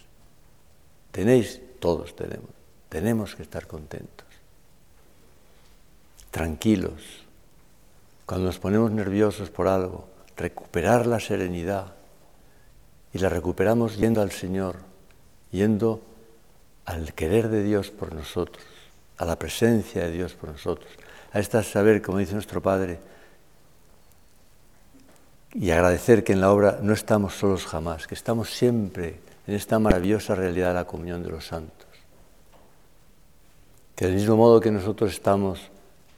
Tenéis, 1.11 1.61
todos 1.79 2.15
tenemos, 2.15 2.49
tenemos 2.89 3.35
que 3.35 3.43
estar 3.43 3.67
contentos. 3.67 4.27
Tranquilos. 6.31 7.23
Cuando 8.25 8.47
nos 8.47 8.59
ponemos 8.59 8.91
nerviosos 8.91 9.49
por 9.49 9.67
algo, 9.67 10.07
recuperar 10.35 11.05
la 11.05 11.19
serenidad. 11.19 11.93
Y 13.13 13.19
la 13.19 13.29
recuperamos 13.29 13.97
yendo 13.97 14.21
al 14.21 14.31
Señor, 14.31 14.77
yendo 15.51 16.01
al 16.85 17.13
querer 17.13 17.49
de 17.49 17.63
Dios 17.63 17.91
por 17.91 18.13
nosotros, 18.13 18.65
a 19.17 19.25
la 19.25 19.37
presencia 19.37 20.03
de 20.03 20.11
Dios 20.11 20.33
por 20.33 20.49
nosotros, 20.49 20.91
a 21.31 21.39
esta 21.39 21.63
saber, 21.63 22.01
como 22.01 22.17
dice 22.17 22.33
nuestro 22.33 22.61
Padre, 22.61 22.99
y 25.53 25.69
agradecer 25.69 26.23
que 26.23 26.33
en 26.33 26.41
la 26.41 26.51
obra 26.51 26.79
no 26.81 26.93
estamos 26.93 27.35
solos 27.35 27.65
jamás, 27.65 28.07
que 28.07 28.15
estamos 28.15 28.49
siempre 28.49 29.19
en 29.45 29.55
esta 29.55 29.77
maravillosa 29.77 30.35
realidad 30.35 30.69
de 30.69 30.73
la 30.75 30.85
comunión 30.85 31.21
de 31.21 31.29
los 31.29 31.45
santos. 31.45 31.87
Que 33.95 34.05
del 34.05 34.15
mismo 34.15 34.35
modo 34.35 34.59
que 34.59 34.71
nosotros 34.71 35.11
estamos 35.11 35.59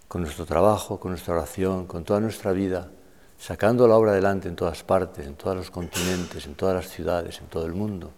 con 0.08 0.22
nuestro 0.22 0.46
trabajo, 0.46 1.00
con 1.00 1.12
nuestra 1.12 1.34
oración, 1.34 1.86
con 1.86 2.06
toda 2.06 2.22
nuestra 2.22 2.54
vida, 2.54 2.90
sacando 3.38 3.88
la 3.88 3.98
obra 3.98 4.12
adelante 4.12 4.48
en 4.48 4.56
todas 4.56 4.84
partes, 4.84 5.28
en 5.28 5.36
todos 5.36 5.58
los 5.58 5.70
continentes, 5.70 6.46
en 6.46 6.56
todas 6.56 6.75
las 6.75 6.90
ciudades, 6.90 7.40
en 7.40 7.48
todo 7.48 7.66
el 7.66 7.74
mundo, 7.74 8.12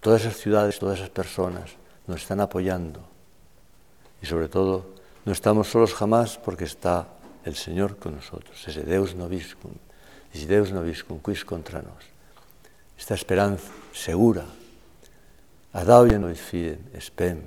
todas 0.00 0.22
esas 0.22 0.36
ciudades, 0.36 0.78
todas 0.78 0.98
esas 0.98 1.10
personas 1.10 1.70
nos 2.06 2.20
están 2.20 2.40
apoyando 2.40 3.13
y 4.24 4.26
sobre 4.26 4.48
todo 4.48 4.86
no 5.26 5.32
estamos 5.32 5.68
solos 5.68 5.92
jamás 5.92 6.38
porque 6.38 6.64
está 6.64 7.08
el 7.44 7.56
Señor 7.56 7.98
con 7.98 8.16
nosotros, 8.16 8.56
ese 8.66 8.80
Deus 8.80 9.14
noviscum, 9.14 9.72
ese 10.32 10.46
Deus 10.46 10.72
noviscum 10.72 11.20
quis 11.20 11.44
contra 11.44 11.82
nos. 11.82 12.08
Esta 12.96 13.12
esperanza 13.12 13.68
segura, 13.92 14.46
adauia 15.74 16.18
nos 16.18 16.40
fiden, 16.40 16.80
espem, 16.96 17.44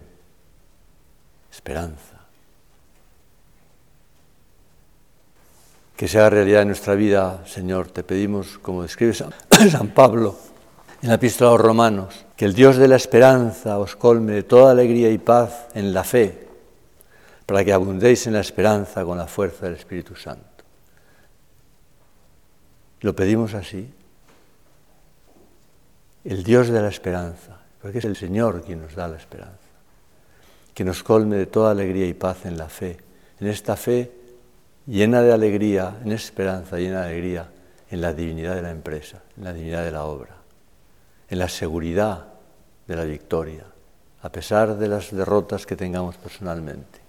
esperanza. 1.49 2.21
Que 5.97 6.07
sea 6.07 6.29
realidad 6.29 6.61
en 6.61 6.67
nuestra 6.67 6.93
vida, 6.93 7.41
Señor, 7.47 7.89
te 7.89 8.03
pedimos, 8.03 8.59
como 8.61 8.83
describe 8.83 9.15
San, 9.15 9.33
San 9.71 9.89
Pablo 9.97 10.37
en 11.01 11.09
la 11.09 11.15
epístola 11.15 11.49
a 11.49 11.53
los 11.53 11.61
romanos, 11.61 12.25
que 12.35 12.45
el 12.45 12.53
Dios 12.53 12.77
de 12.77 12.87
la 12.87 12.97
esperanza 12.97 13.79
os 13.79 13.95
colme 13.95 14.33
de 14.33 14.43
toda 14.43 14.69
alegría 14.69 15.09
y 15.09 15.17
paz 15.17 15.69
en 15.73 15.91
la 15.91 16.03
fe 16.03 16.46
para 17.47 17.63
que 17.63 17.71
abundéis 17.71 18.27
en 18.27 18.33
la 18.33 18.41
esperanza 18.41 19.05
con 19.05 19.17
la 19.17 19.25
fuerza 19.25 19.65
del 19.65 19.75
Espíritu 19.75 20.15
Santo. 20.17 20.65
Lo 22.99 23.15
pedimos 23.15 23.53
así. 23.53 23.89
El 26.25 26.43
Dios 26.43 26.67
de 26.67 26.81
la 26.81 26.89
esperanza, 26.89 27.57
porque 27.81 27.99
es 27.99 28.05
el 28.05 28.17
Señor 28.17 28.63
quien 28.63 28.81
nos 28.81 28.95
da 28.95 29.07
la 29.07 29.15
esperanza, 29.15 29.55
que 30.73 30.83
nos 30.83 31.03
colme 31.03 31.37
de 31.37 31.45
toda 31.45 31.71
alegría 31.71 32.05
y 32.05 32.13
paz 32.13 32.45
en 32.45 32.57
la 32.57 32.67
fe, 32.67 32.97
en 33.39 33.47
esta 33.47 33.77
fe 33.77 34.11
llena 34.85 35.21
de 35.21 35.31
alegría, 35.31 35.99
en 36.03 36.11
esperanza 36.11 36.77
llena 36.77 37.03
de 37.03 37.11
alegría, 37.11 37.49
en 37.89 38.01
la 38.01 38.11
divinidad 38.11 38.55
de 38.55 38.61
la 38.61 38.71
empresa, 38.71 39.21
en 39.37 39.45
la 39.45 39.53
divinidad 39.53 39.85
de 39.85 39.91
la 39.91 40.03
obra, 40.03 40.35
en 41.29 41.39
la 41.39 41.47
seguridad 41.47 42.25
de 42.87 42.95
la 42.97 43.05
victoria, 43.05 43.63
a 44.21 44.29
pesar 44.33 44.75
de 44.75 44.89
las 44.89 45.15
derrotas 45.15 45.65
que 45.65 45.77
tengamos 45.77 46.17
personalmente. 46.17 47.06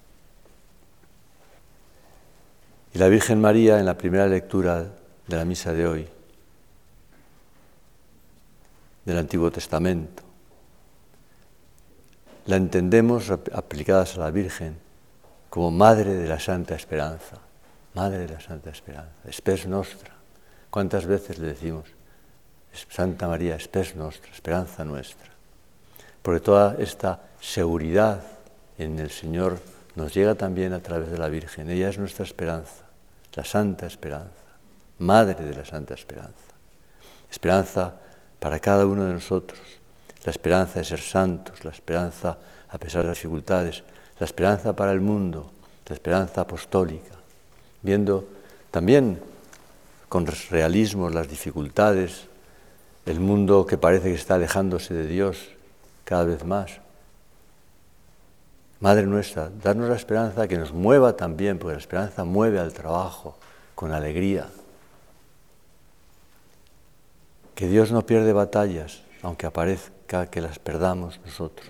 Y 2.95 2.99
la 2.99 3.09
Virgen 3.09 3.41
María 3.41 3.79
en 3.79 3.87
la 3.87 3.99
primera 3.99 4.27
lectura 4.27 4.87
de 5.27 5.37
la 5.37 5.45
misa 5.45 5.73
de 5.73 5.87
hoy 5.87 6.09
del 9.05 9.19
Antiguo 9.19 9.51
Testamento. 9.51 10.23
La 12.47 12.57
entendemos 12.57 13.31
aplicadas 13.31 14.17
a 14.17 14.21
la 14.21 14.31
Virgen 14.31 14.77
como 15.51 15.71
Madre 15.71 16.15
de 16.15 16.29
la 16.29 16.39
Santa 16.39 16.75
Esperanza, 16.75 17.39
Madre 17.95 18.19
de 18.19 18.29
la 18.29 18.41
Santa 18.41 18.71
Esperanza, 18.71 19.13
Espes 19.27 19.67
Nostra. 19.67 20.13
¿Cuántas 20.71 21.07
veces 21.07 21.39
le 21.39 21.49
decimos, 21.49 21.87
Santa 22.91 23.29
María, 23.29 23.57
Espes 23.57 23.97
Nostra, 23.97 24.31
Esperanza 24.31 24.85
nuestra? 24.85 25.31
Porque 26.23 26.41
toda 26.41 26.77
esta 26.79 27.21
seguridad 27.41 28.23
en 28.77 28.99
el 28.99 29.11
Señor 29.11 29.59
nos 29.99 30.15
llega 30.15 30.37
también 30.37 30.73
a 30.73 30.81
través 30.81 31.11
de 31.11 31.19
la 31.19 31.29
Virgen. 31.29 31.69
Ella 31.69 31.89
es 31.89 31.99
nuestra 31.99 32.25
esperanza, 32.25 32.85
la 33.35 33.45
Santa 33.45 33.87
Esperanza, 33.87 34.31
Madre 35.01 35.45
de 35.45 35.57
la 35.57 35.65
Santa 35.65 35.95
Esperanza. 35.95 36.55
Esperanza 37.29 37.95
para 38.39 38.61
cada 38.61 38.87
uno 38.87 39.05
de 39.05 39.13
nosotros, 39.13 39.59
la 40.25 40.31
esperanza 40.31 40.79
de 40.79 40.85
ser 40.85 41.01
santos, 41.01 41.65
la 41.65 41.73
esperanza 41.73 42.39
a 42.69 42.79
pesar 42.79 43.03
de 43.03 43.09
las 43.09 43.17
dificultades, 43.17 43.83
la 44.21 44.25
esperanza 44.25 44.77
para 44.77 44.93
el 44.93 45.01
mundo, 45.01 45.51
la 45.89 45.95
esperanza 45.95 46.43
apostólica, 46.43 47.17
viendo 47.83 48.29
también 48.71 49.19
con 50.09 50.27
realismo 50.51 51.11
las 51.11 51.29
dificultades, 51.29 52.27
el 53.05 53.19
mundo 53.19 53.67
que 53.67 53.79
parece 53.79 54.11
que 54.11 54.15
está 54.15 54.37
alejándose 54.37 54.95
de 54.95 55.09
Dios 55.09 55.49
cada 56.05 56.23
vez 56.23 56.45
más. 56.45 56.81
Madre 58.81 59.07
nuestra, 59.07 59.49
darnos 59.49 59.89
la 59.89 59.97
esperanza 59.97 60.47
que 60.47 60.57
nos 60.57 60.73
mueva 60.73 61.17
también, 61.17 61.59
porque 61.59 61.75
la 61.75 61.81
esperanza 61.81 62.25
mueve 62.25 62.61
al 62.61 62.73
trabajo 62.73 63.37
con 63.75 63.93
alegría. 63.93 64.49
Que 67.57 67.67
Dios 67.67 67.91
no 67.91 68.07
pierde 68.07 68.33
batallas, 68.33 69.03
aunque 69.23 69.47
aparezca 69.47 70.27
que 70.27 70.41
las 70.41 70.61
perdamos 70.61 71.19
nosotros. 71.25 71.69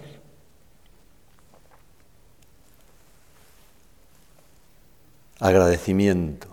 Agradecimiento, 5.41 6.49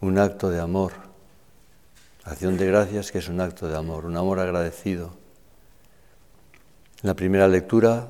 un 0.00 0.18
acto 0.18 0.50
de 0.50 0.60
amor. 0.60 0.92
Acción 2.22 2.56
de 2.56 2.66
gracias 2.66 3.10
que 3.10 3.18
es 3.18 3.28
un 3.28 3.40
acto 3.40 3.68
de 3.68 3.76
amor, 3.76 4.06
un 4.06 4.16
amor 4.16 4.38
agradecido. 4.38 5.12
En 7.02 7.08
la 7.08 7.14
primera 7.14 7.48
lectura 7.48 8.08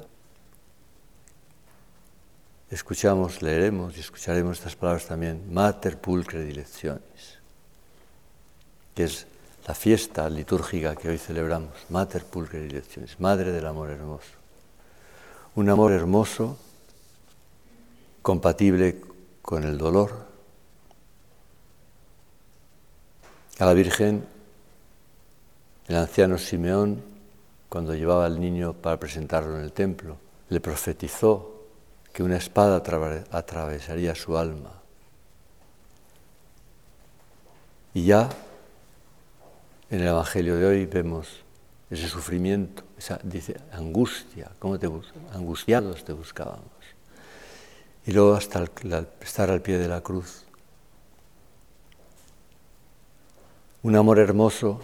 escuchamos, 2.75 3.41
leeremos 3.41 3.97
y 3.97 4.01
escucharemos 4.01 4.59
estas 4.59 4.77
palabras 4.77 5.07
también, 5.07 5.53
Mater 5.53 5.99
Pulcre 5.99 6.45
Dilecciones, 6.45 7.39
que 8.95 9.05
es 9.05 9.27
la 9.67 9.75
fiesta 9.75 10.29
litúrgica 10.29 10.97
que 10.97 11.09
hoy 11.09 11.19
celebramos, 11.19 11.73
Mater 11.91 12.25
Pulcre 12.25 12.61
Dilecciones, 12.61 13.19
Madre 13.21 13.53
del 13.53 13.67
Amor 13.67 13.91
Hermoso. 13.91 14.33
Un 15.55 15.71
amor 15.71 15.93
hermoso, 15.93 16.59
compatible 18.23 19.01
con 19.41 19.63
el 19.63 19.79
dolor. 19.79 20.27
A 23.61 23.67
la 23.67 23.73
Virgen, 23.73 24.27
el 25.87 25.97
anciano 25.97 26.39
Simeón, 26.39 27.01
cuando 27.69 27.95
llevaba 27.95 28.27
al 28.27 28.41
niño 28.41 28.73
para 28.73 28.99
presentarlo 28.99 29.57
en 29.57 29.63
el 29.63 29.73
templo, 29.73 30.17
le 30.49 30.61
profetizó 30.61 31.54
que 32.15 32.23
una 32.23 32.37
espada 32.37 32.77
atravesaría 33.33 34.15
su 34.15 34.39
alma. 34.39 34.71
Y 37.93 38.05
ya 38.05 38.29
en 39.91 40.01
el 40.01 40.07
Evangelio 40.07 40.57
de 40.57 40.65
hoy 40.65 40.87
vemos 40.87 41.43
ese 41.91 42.09
sufrimiento, 42.09 42.85
esa 42.97 43.19
dice 43.25 43.57
angustia, 43.73 44.53
¿cómo 44.61 44.79
te 44.79 44.89
angustiados 45.33 46.05
te 46.05 46.13
buscábamos. 46.13 46.63
Y 48.07 48.13
luego 48.13 48.35
hasta 48.35 48.65
estar 49.21 49.51
al 49.51 49.61
pie 49.61 49.79
de 49.79 49.89
la 49.89 50.01
cruz. 50.01 50.45
Un 53.83 53.97
amor 53.97 54.21
hermoso 54.21 54.81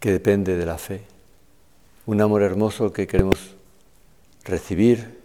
que 0.00 0.12
depende 0.12 0.56
de 0.56 0.64
la 0.64 0.78
fe. 0.78 1.04
Un 2.06 2.22
amor 2.22 2.42
hermoso 2.42 2.90
que 2.92 3.06
queremos 3.06 3.53
recibir 4.44 5.20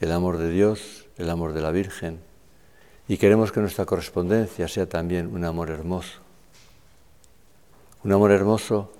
el 0.00 0.12
amor 0.12 0.38
de 0.38 0.50
Dios, 0.50 1.06
el 1.16 1.30
amor 1.30 1.52
de 1.52 1.60
la 1.60 1.70
Virgen, 1.70 2.20
y 3.06 3.18
queremos 3.18 3.52
que 3.52 3.60
nuestra 3.60 3.84
correspondencia 3.84 4.66
sea 4.68 4.88
también 4.88 5.34
un 5.34 5.44
amor 5.44 5.70
hermoso. 5.70 6.20
Un 8.02 8.12
amor 8.12 8.32
hermoso 8.32 8.92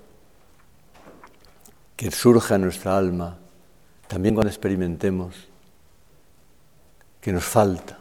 que 1.95 2.11
surja 2.11 2.55
en 2.55 2.61
nuestra 2.61 2.97
alma, 2.97 3.37
también 4.07 4.35
cuando 4.35 4.49
experimentemos 4.49 5.35
que 7.21 7.33
nos 7.33 7.43
falta, 7.43 7.99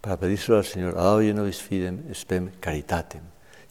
para 0.00 0.18
pedírselo 0.18 0.58
al 0.58 0.64
Señor, 0.64 0.98
ad 0.98 1.22
nobis 1.34 1.62
fidem 1.62 2.12
spem 2.14 2.50
caritatem. 2.60 3.22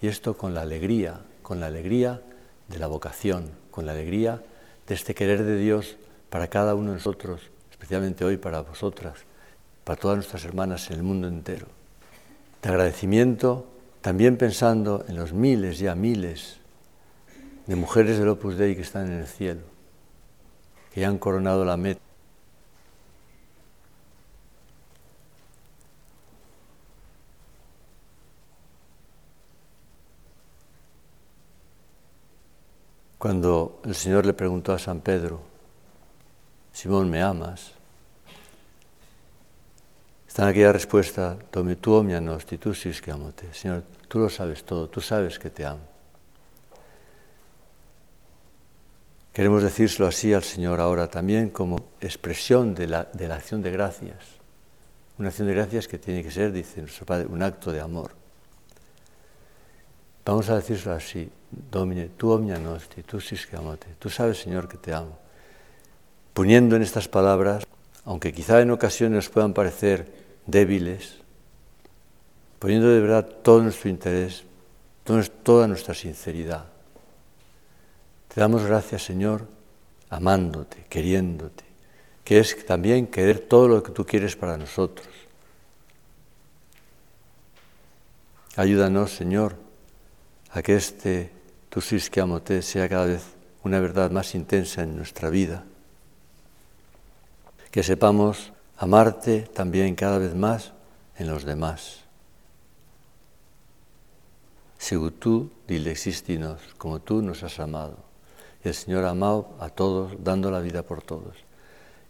Y 0.01 0.07
esto 0.07 0.35
con 0.35 0.53
la 0.53 0.61
alegría, 0.61 1.21
con 1.41 1.59
la 1.59 1.67
alegría 1.67 2.21
de 2.67 2.79
la 2.79 2.87
vocación, 2.87 3.51
con 3.71 3.85
la 3.85 3.91
alegría 3.91 4.41
de 4.87 4.95
este 4.95 5.13
querer 5.13 5.43
de 5.43 5.57
Dios 5.57 5.97
para 6.35 6.49
cada 6.49 6.75
uno 6.75 6.89
de 6.89 6.97
nosotros, 6.97 7.49
especialmente 7.71 8.25
hoy 8.25 8.35
para 8.35 8.59
vosotras, 8.59 9.19
para 9.85 9.97
todas 9.97 10.17
nuestras 10.17 10.43
hermanas 10.43 10.91
en 10.91 10.97
el 10.97 11.03
mundo 11.03 11.29
entero. 11.29 11.65
De 12.61 12.67
agradecimiento, 12.67 13.65
también 14.01 14.35
pensando 14.35 15.05
en 15.07 15.15
los 15.15 15.31
miles, 15.31 15.79
ya 15.79 15.95
miles, 15.95 16.57
de 17.67 17.77
mujeres 17.77 18.19
del 18.19 18.27
Opus 18.27 18.57
Dei 18.57 18.75
que 18.75 18.81
están 18.81 19.07
en 19.07 19.19
el 19.19 19.27
cielo, 19.27 19.61
que 20.93 20.99
ya 20.99 21.07
han 21.07 21.19
coronado 21.19 21.63
la 21.63 21.77
meta. 21.77 22.01
Cuando 33.17 33.79
el 33.85 33.95
Señor 33.95 34.25
le 34.25 34.33
preguntó 34.33 34.73
a 34.73 34.79
San 34.79 34.99
Pedro, 34.99 35.54
Simón, 36.75 37.09
¿me 37.09 37.21
amas? 37.21 37.71
Está 40.27 40.43
en 40.43 40.49
aquella 40.49 40.73
respuesta, 40.73 41.37
tú 41.49 41.63
tú 42.59 42.73
sí 42.73 42.91
que 43.01 43.11
amote. 43.11 43.53
Señor, 43.53 43.83
tú 44.09 44.19
lo 44.19 44.29
sabes 44.29 44.65
todo, 44.65 44.89
tú 44.89 44.99
sabes 44.99 45.39
que 45.39 45.49
te 45.49 45.65
amo. 45.65 45.79
Queremos 49.31 49.63
decírselo 49.63 50.05
así 50.05 50.33
al 50.33 50.43
Señor 50.43 50.81
ahora 50.81 51.07
también 51.07 51.49
como 51.49 51.77
expresión 52.01 52.75
de 52.75 52.87
la, 52.87 53.05
de 53.05 53.29
la 53.29 53.35
acción 53.35 53.61
de 53.61 53.71
gracias. 53.71 54.17
Una 55.17 55.29
acción 55.29 55.47
de 55.47 55.53
gracias 55.53 55.87
que 55.87 55.97
tiene 55.97 56.23
que 56.23 56.31
ser, 56.31 56.51
dice 56.51 56.81
nuestro 56.81 57.05
Padre, 57.05 57.27
un 57.27 57.41
acto 57.41 57.71
de 57.71 57.79
amor. 57.79 58.11
Vamos 60.25 60.49
a 60.49 60.57
decírselo 60.57 60.95
así, 60.95 61.31
Domine, 61.49 62.09
tú 62.17 62.31
omnia 62.31 62.59
nosti, 62.59 63.01
tú 63.03 63.21
sí 63.21 63.37
que 63.49 63.55
amote. 63.55 63.95
Tú 63.97 64.09
sabes, 64.09 64.41
Señor, 64.41 64.67
que 64.67 64.75
te 64.75 64.93
amo 64.93 65.24
poniendo 66.35 66.75
en 66.75 66.81
estas 66.81 67.07
palabras, 67.07 67.63
aunque 68.03 68.33
quizá 68.33 68.59
en 68.59 68.69
ocasiones 68.69 69.29
puedan 69.29 69.53
parecer 69.53 70.11
débiles, 70.45 71.15
poniendo 72.59 72.89
de 72.89 72.99
verdad 72.99 73.25
todo 73.41 73.63
nuestro 73.63 73.89
interés, 73.89 74.43
toda 75.43 75.65
nuestra 75.65 75.93
sinceridad. 75.93 76.65
Te 78.27 78.41
damos 78.41 78.65
gracias, 78.65 79.03
Señor, 79.03 79.47
amándote, 80.09 80.83
queriéndote, 80.89 81.63
que 82.25 82.39
es 82.39 82.65
también 82.65 83.07
querer 83.07 83.39
todo 83.39 83.69
lo 83.69 83.81
que 83.81 83.93
tú 83.93 84.05
quieres 84.05 84.35
para 84.35 84.57
nosotros. 84.57 85.07
Ayúdanos, 88.57 89.11
Señor, 89.11 89.55
a 90.51 90.61
que 90.61 90.75
este 90.75 91.31
tu 91.69 91.79
que 92.11 92.19
amote 92.19 92.61
sea 92.61 92.89
cada 92.89 93.05
vez 93.05 93.23
una 93.63 93.79
verdad 93.79 94.11
más 94.11 94.35
intensa 94.35 94.83
en 94.83 94.97
nuestra 94.97 95.29
vida 95.29 95.63
que 97.75 97.83
sepamos 97.83 98.53
amarte 98.77 99.41
también 99.41 99.95
cada 99.95 100.17
vez 100.17 100.33
más 100.33 100.71
en 101.17 101.27
los 101.27 101.43
demás. 101.43 102.05
Según 104.77 105.11
tú, 105.11 105.51
dile 105.67 105.91
existinos, 105.91 106.61
como 106.77 107.01
tú 107.01 107.21
nos 107.21 107.43
has 107.43 107.59
amado. 107.59 107.97
Y 108.63 108.69
el 108.69 108.73
Señor 108.73 109.03
ha 109.03 109.09
amado 109.09 109.57
a 109.59 109.67
todos, 109.67 110.13
dando 110.23 110.49
la 110.51 110.61
vida 110.61 110.83
por 110.83 111.01
todos. 111.01 111.35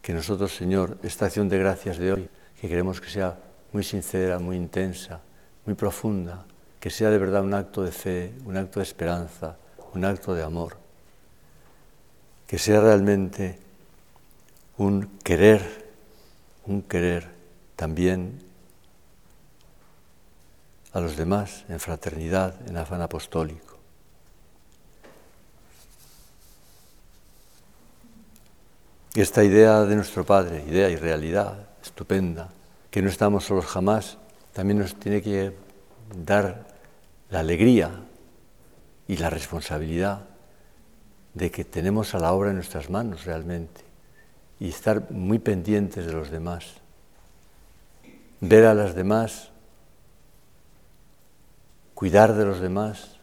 Que 0.03 0.13
nosotros, 0.13 0.55
Señor, 0.55 0.99
esta 1.01 1.25
acción 1.25 1.49
de 1.49 1.57
gracias 1.57 1.97
de 1.97 2.13
hoy, 2.13 2.29
que 2.61 2.69
queremos 2.69 3.01
que 3.01 3.09
sea 3.09 3.35
muy 3.73 3.83
sincera, 3.83 4.37
muy 4.37 4.57
intensa, 4.57 5.19
muy 5.65 5.73
profunda, 5.73 6.45
que 6.79 6.91
sea 6.91 7.09
de 7.09 7.17
verdad 7.17 7.43
un 7.43 7.55
acto 7.55 7.81
de 7.81 7.91
fe, 7.91 8.35
un 8.45 8.55
acto 8.55 8.81
de 8.81 8.83
esperanza, 8.83 9.57
un 9.95 10.05
acto 10.05 10.35
de 10.35 10.43
amor, 10.43 10.77
que 12.45 12.59
sea 12.59 12.81
realmente 12.81 13.64
un 14.77 15.07
querer, 15.23 15.61
un 16.65 16.81
querer 16.81 17.29
también 17.75 18.41
a 20.91 20.99
los 20.99 21.15
demás 21.15 21.65
en 21.69 21.79
fraternidad, 21.79 22.55
en 22.67 22.77
afán 22.77 23.01
apostólico. 23.01 23.77
Y 29.13 29.21
esta 29.21 29.43
idea 29.43 29.85
de 29.85 29.95
nuestro 29.95 30.25
Padre, 30.25 30.65
idea 30.67 30.89
y 30.89 30.97
realidad 30.97 31.67
estupenda, 31.81 32.49
que 32.91 33.01
no 33.01 33.09
estamos 33.09 33.45
solos 33.45 33.65
jamás, 33.65 34.17
también 34.51 34.79
nos 34.79 34.95
tiene 34.95 35.21
que 35.21 35.53
dar 36.13 36.67
la 37.29 37.39
alegría 37.39 37.91
y 39.07 39.17
la 39.17 39.29
responsabilidad 39.29 40.25
de 41.33 41.51
que 41.51 41.63
tenemos 41.63 42.13
a 42.13 42.19
la 42.19 42.33
obra 42.33 42.49
en 42.49 42.55
nuestras 42.55 42.89
manos 42.89 43.25
realmente 43.25 43.85
y 44.59 44.69
estar 44.69 45.11
muy 45.11 45.39
pendientes 45.39 46.05
de 46.05 46.13
los 46.13 46.29
demás. 46.29 46.75
Ver 48.41 48.65
a 48.65 48.73
las 48.73 48.95
demás, 48.95 49.49
cuidar 51.93 52.33
de 52.33 52.45
los 52.45 52.59
demás, 52.59 53.17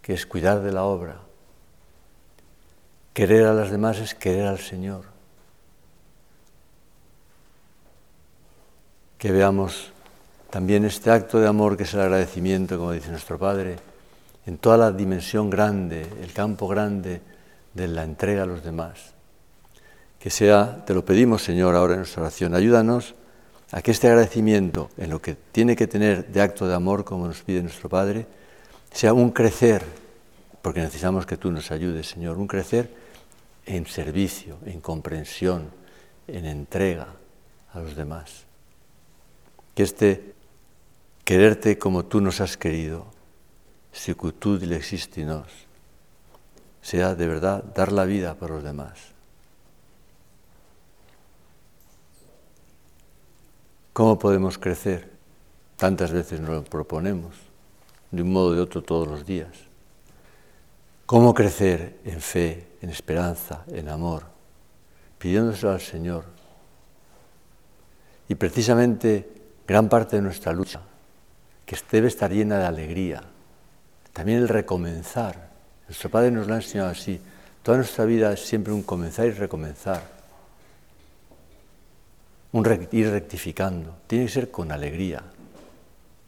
que 0.00 0.14
es 0.14 0.26
cuidar 0.26 0.60
de 0.60 0.72
la 0.72 0.84
obra. 0.84 1.20
Querer 3.12 3.46
a 3.46 3.54
las 3.54 3.70
demás 3.70 3.98
es 3.98 4.14
querer 4.14 4.46
al 4.46 4.58
Señor. 4.58 5.04
Que 9.18 9.30
veamos 9.30 9.92
también 10.50 10.84
este 10.84 11.10
acto 11.10 11.38
de 11.38 11.46
amor 11.46 11.76
que 11.76 11.84
es 11.84 11.94
el 11.94 12.00
agradecimiento, 12.00 12.78
como 12.78 12.92
dice 12.92 13.10
nuestro 13.10 13.38
Padre, 13.38 13.76
en 14.46 14.58
toda 14.58 14.76
la 14.76 14.92
dimensión 14.92 15.50
grande, 15.50 16.06
el 16.20 16.32
campo 16.32 16.66
grande 16.66 17.20
de 17.74 17.88
la 17.88 18.02
entrega 18.02 18.42
a 18.42 18.46
los 18.46 18.64
demás. 18.64 19.14
Que 20.22 20.30
sea, 20.30 20.84
te 20.86 20.94
lo 20.94 21.04
pedimos 21.04 21.42
Señor 21.42 21.74
ahora 21.74 21.94
en 21.94 21.98
nuestra 21.98 22.22
oración, 22.22 22.54
ayúdanos 22.54 23.16
a 23.72 23.82
que 23.82 23.90
este 23.90 24.06
agradecimiento 24.06 24.88
en 24.96 25.10
lo 25.10 25.20
que 25.20 25.34
tiene 25.34 25.74
que 25.74 25.88
tener 25.88 26.28
de 26.28 26.40
acto 26.40 26.68
de 26.68 26.76
amor, 26.76 27.04
como 27.04 27.26
nos 27.26 27.42
pide 27.42 27.60
nuestro 27.60 27.88
Padre, 27.88 28.28
sea 28.92 29.14
un 29.14 29.32
crecer, 29.32 29.82
porque 30.62 30.78
necesitamos 30.78 31.26
que 31.26 31.36
tú 31.36 31.50
nos 31.50 31.72
ayudes, 31.72 32.06
Señor, 32.06 32.38
un 32.38 32.46
crecer 32.46 32.88
en 33.66 33.84
servicio, 33.86 34.58
en 34.64 34.80
comprensión, 34.80 35.70
en 36.28 36.46
entrega 36.46 37.08
a 37.72 37.80
los 37.80 37.96
demás. 37.96 38.44
Que 39.74 39.82
este 39.82 40.34
quererte 41.24 41.78
como 41.78 42.04
tú 42.04 42.20
nos 42.20 42.40
has 42.40 42.56
querido, 42.56 43.06
sicutud 43.90 44.62
existinos, 44.70 45.48
sea 46.80 47.16
de 47.16 47.26
verdad 47.26 47.64
dar 47.74 47.90
la 47.90 48.04
vida 48.04 48.34
por 48.36 48.50
los 48.50 48.62
demás. 48.62 49.11
¿Cómo 53.92 54.18
podemos 54.18 54.56
crecer? 54.56 55.10
Tantas 55.76 56.12
veces 56.12 56.40
nos 56.40 56.50
lo 56.50 56.64
proponemos, 56.64 57.34
de 58.10 58.22
un 58.22 58.32
modo 58.32 58.48
o 58.48 58.54
de 58.54 58.60
otro 58.60 58.82
todos 58.82 59.06
los 59.06 59.26
días. 59.26 59.50
¿Cómo 61.04 61.34
crecer 61.34 61.98
en 62.04 62.20
fe, 62.20 62.68
en 62.80 62.88
esperanza, 62.88 63.64
en 63.68 63.90
amor? 63.90 64.24
Pidiéndoselo 65.18 65.72
al 65.72 65.80
Señor. 65.80 66.24
Y 68.28 68.34
precisamente 68.34 69.28
gran 69.66 69.90
parte 69.90 70.16
de 70.16 70.22
nuestra 70.22 70.52
lucha, 70.52 70.80
que 71.66 71.76
debe 71.90 72.08
estar 72.08 72.30
llena 72.30 72.58
de 72.58 72.64
alegría, 72.64 73.22
también 74.14 74.38
el 74.38 74.48
recomenzar. 74.48 75.50
Nuestro 75.86 76.08
Padre 76.08 76.30
nos 76.30 76.46
lo 76.46 76.54
ha 76.54 76.56
enseñado 76.56 76.90
así. 76.90 77.20
Toda 77.62 77.76
nuestra 77.76 78.06
vida 78.06 78.32
es 78.32 78.40
siempre 78.40 78.72
un 78.72 78.82
comenzar 78.82 79.26
y 79.26 79.32
recomenzar. 79.32 80.02
Ir 82.52 83.10
rectificando. 83.10 83.96
Tiene 84.06 84.26
que 84.26 84.30
ser 84.30 84.50
con 84.50 84.72
alegría. 84.72 85.22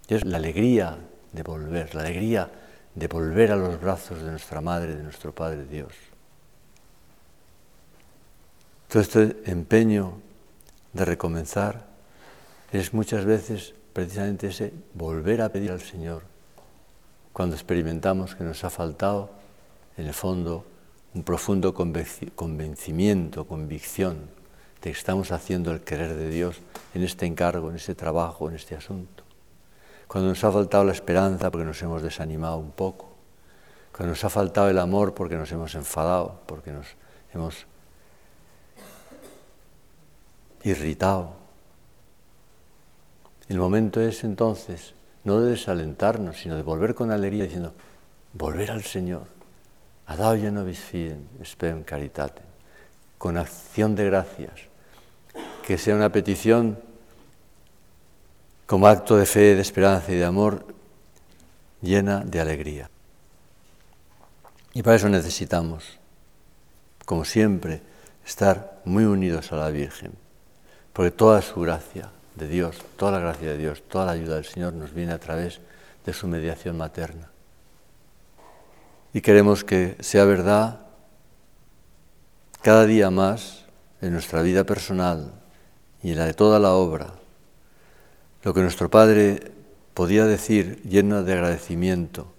es 0.08 0.24
la 0.24 0.38
alegría 0.38 0.96
de 1.32 1.42
volver, 1.42 1.94
la 1.94 2.00
alegría 2.00 2.50
de 2.94 3.08
volver 3.08 3.52
a 3.52 3.56
los 3.56 3.78
brazos 3.80 4.22
de 4.22 4.30
nuestra 4.30 4.60
Madre, 4.60 4.94
de 4.96 5.02
nuestro 5.02 5.34
Padre 5.34 5.66
Dios. 5.66 5.92
Todo 8.88 9.02
este 9.02 9.42
empeño 9.44 10.14
de 10.92 11.04
recomenzar 11.04 11.84
es 12.72 12.94
muchas 12.94 13.24
veces 13.24 13.74
precisamente 13.92 14.46
ese 14.46 14.72
volver 14.94 15.42
a 15.42 15.50
pedir 15.50 15.72
al 15.72 15.80
Señor 15.80 16.22
cuando 17.32 17.56
experimentamos 17.56 18.34
que 18.34 18.44
nos 18.44 18.64
ha 18.64 18.70
faltado, 18.70 19.30
en 19.96 20.06
el 20.06 20.14
fondo, 20.14 20.64
un 21.14 21.22
profundo 21.22 21.74
convencimiento, 21.74 23.46
convicción 23.46 24.43
que 24.84 24.90
estamos 24.90 25.32
haciendo 25.32 25.70
el 25.70 25.80
querer 25.80 26.14
de 26.14 26.28
Dios 26.28 26.60
en 26.92 27.02
este 27.02 27.24
encargo, 27.24 27.70
en 27.70 27.76
este 27.76 27.94
trabajo, 27.94 28.50
en 28.50 28.56
este 28.56 28.76
asunto. 28.76 29.24
Cuando 30.06 30.28
nos 30.28 30.44
ha 30.44 30.52
faltado 30.52 30.84
la 30.84 30.92
esperanza 30.92 31.50
porque 31.50 31.64
nos 31.64 31.80
hemos 31.80 32.02
desanimado 32.02 32.58
un 32.58 32.70
poco. 32.70 33.08
Cuando 33.96 34.10
nos 34.10 34.22
ha 34.24 34.28
faltado 34.28 34.68
el 34.68 34.78
amor 34.78 35.14
porque 35.14 35.36
nos 35.36 35.50
hemos 35.52 35.74
enfadado, 35.74 36.38
porque 36.44 36.70
nos 36.70 36.86
hemos 37.32 37.64
irritado. 40.64 41.32
El 43.48 43.56
momento 43.56 44.02
es 44.02 44.22
entonces 44.22 44.92
no 45.24 45.40
de 45.40 45.52
desalentarnos, 45.52 46.36
sino 46.36 46.56
de 46.56 46.62
volver 46.62 46.94
con 46.94 47.10
alegría 47.10 47.44
diciendo, 47.44 47.72
volver 48.34 48.70
al 48.70 48.82
Señor. 48.82 49.28
Adao 50.08 50.36
nobis 50.36 50.80
fiden, 50.80 51.26
spem 51.42 51.84
caritatem. 51.84 52.44
Con 53.16 53.38
acción 53.38 53.94
de 53.94 54.04
gracias. 54.04 54.73
Que 55.66 55.78
sea 55.78 55.94
una 55.94 56.12
petición 56.12 56.78
como 58.66 58.86
acto 58.86 59.16
de 59.16 59.26
fe, 59.26 59.54
de 59.54 59.62
esperanza 59.62 60.12
y 60.12 60.16
de 60.16 60.24
amor 60.24 60.66
llena 61.80 62.20
de 62.20 62.40
alegría. 62.40 62.90
Y 64.72 64.82
para 64.82 64.96
eso 64.96 65.08
necesitamos, 65.08 65.98
como 67.04 67.24
siempre, 67.24 67.80
estar 68.26 68.80
muy 68.84 69.04
unidos 69.04 69.52
a 69.52 69.56
la 69.56 69.70
Virgen, 69.70 70.12
porque 70.92 71.10
toda 71.10 71.40
su 71.40 71.60
gracia, 71.60 72.10
de 72.34 72.48
Dios, 72.48 72.76
toda 72.96 73.12
la 73.12 73.18
gracia 73.20 73.50
de 73.50 73.58
Dios, 73.58 73.82
toda 73.88 74.06
la 74.06 74.12
ayuda 74.12 74.34
del 74.34 74.44
Señor 74.44 74.72
nos 74.72 74.92
viene 74.92 75.12
a 75.12 75.20
través 75.20 75.60
de 76.04 76.12
su 76.12 76.26
mediación 76.26 76.76
materna. 76.76 77.30
Y 79.12 79.20
queremos 79.20 79.62
que 79.62 79.96
sea 80.00 80.24
verdad 80.24 80.80
cada 82.60 82.84
día 82.86 83.10
más 83.10 83.64
en 84.00 84.12
nuestra 84.12 84.42
vida 84.42 84.64
personal 84.64 85.32
y 86.04 86.14
la 86.14 86.26
de 86.26 86.34
toda 86.34 86.60
la 86.60 86.74
obra, 86.74 87.14
lo 88.44 88.54
que 88.54 88.60
nuestro 88.60 88.88
Padre 88.88 89.50
podía 89.92 90.24
decir 90.26 90.80
lleno 90.82 91.24
de 91.24 91.32
agradecimiento, 91.32 92.32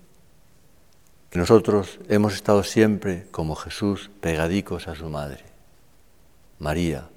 que 1.29 1.39
nosotros 1.39 1.99
hemos 2.07 2.35
estado 2.35 2.63
siempre 2.63 3.27
como 3.31 3.55
Jesús 3.55 4.09
pegadicos 4.21 4.87
a 4.87 4.95
su 4.95 5.09
Madre, 5.09 5.43
María, 6.59 7.09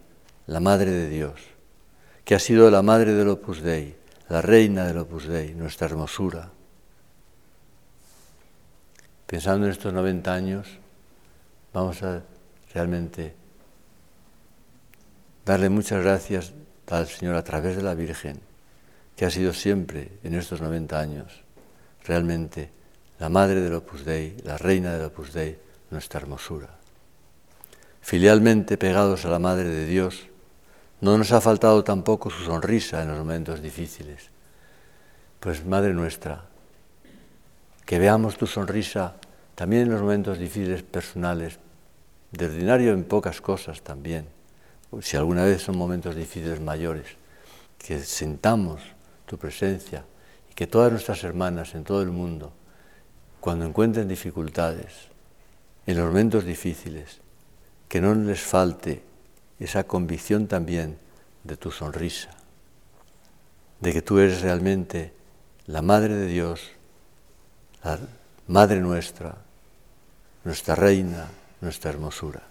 la 0.49 0.59
Madre 0.59 0.91
de 0.91 1.09
Dios 1.09 1.59
que 2.29 2.35
ha 2.35 2.39
sido 2.39 2.71
la 2.71 2.83
madre 2.83 3.15
del 3.15 3.27
Opus 3.31 3.63
Dei, 3.63 3.97
la 4.29 4.43
reina 4.43 4.85
del 4.85 4.99
Opus 4.99 5.27
Dei, 5.27 5.55
nuestra 5.55 5.87
hermosura. 5.87 6.51
Pensando 9.27 9.65
en 9.65 9.73
estos 9.73 9.95
90 9.95 10.35
años, 10.35 10.69
vamos 11.73 12.03
a 12.03 12.21
realmente 12.75 13.35
darle 15.49 15.71
muchas 15.71 16.03
gracias 16.03 16.53
al 16.91 17.07
Señor 17.07 17.35
a 17.35 17.43
través 17.43 17.75
de 17.75 17.83
la 17.83 17.95
Virgen, 17.95 18.39
que 19.17 19.25
ha 19.25 19.31
sido 19.31 19.55
siempre 19.55 20.13
en 20.23 20.35
estos 20.35 20.61
90 20.61 21.01
años 21.01 21.43
realmente 22.05 22.71
la 23.19 23.31
madre 23.31 23.63
del 23.63 23.73
Opus 23.73 24.05
Dei, 24.05 24.37
la 24.45 24.59
reina 24.59 24.93
del 24.93 25.07
Opus 25.07 25.33
Dei, 25.33 25.59
nuestra 25.91 26.21
hermosura. 26.21 26.69
Filialmente 28.03 28.77
pegados 28.77 29.25
a 29.25 29.31
la 29.31 29.39
Madre 29.39 29.71
de 29.71 29.87
Dios, 29.87 30.29
no 31.01 31.17
nos 31.17 31.33
ha 31.33 31.41
faltado 31.41 31.83
tampoco 31.83 32.29
su 32.29 32.45
sonrisa 32.45 33.03
en 33.03 33.09
los 33.09 33.19
momentos 33.19 33.63
difíciles. 33.63 34.29
Pues 35.41 35.65
Madre 35.65 35.95
nuestra, 35.95 36.45
que 37.87 37.99
veamos 37.99 38.37
tu 38.37 38.47
sonrisa 38.47 39.15
también 39.55 39.83
en 39.83 39.93
los 39.93 40.03
momentos 40.03 40.39
difíciles 40.39 40.83
personales, 40.83 41.59
de 42.33 42.45
ordinario 42.45 42.93
en 42.93 43.05
pocas 43.05 43.41
cosas 43.41 43.81
también, 43.81 44.27
si 45.01 45.17
alguna 45.17 45.45
vez 45.45 45.63
son 45.63 45.77
momentos 45.77 46.17
difíciles 46.17 46.61
mayores, 46.61 47.07
que 47.79 48.01
sentamos 48.01 48.81
tu 49.27 49.39
presencia 49.39 50.05
y 50.51 50.55
que 50.55 50.67
todas 50.67 50.91
nuestras 50.91 51.23
hermanas 51.25 51.75
en 51.75 51.85
todo 51.85 52.03
el 52.03 52.11
mundo, 52.11 52.53
cuando 53.41 53.65
encuentren 53.65 54.09
dificultades, 54.09 55.09
en 55.87 55.97
los 55.97 56.07
momentos 56.07 56.45
difíciles, 56.45 57.21
que 57.89 58.01
no 58.01 58.15
les 58.15 58.41
falte 58.41 59.03
esa 59.59 59.85
convicción 59.85 60.47
también 60.47 60.99
de 61.45 61.57
tu 61.57 61.71
sonrisa, 61.71 62.31
de 63.81 63.93
que 63.93 64.03
tú 64.03 64.19
eres 64.19 64.43
realmente 64.43 65.13
la 65.67 65.83
Madre 65.83 66.15
de 66.15 66.27
Dios, 66.27 66.71
la 67.83 67.99
Madre 68.49 68.81
nuestra, 68.81 69.37
nuestra 70.45 70.75
Reina, 70.75 71.29
nuestra 71.61 71.91
hermosura. 71.91 72.43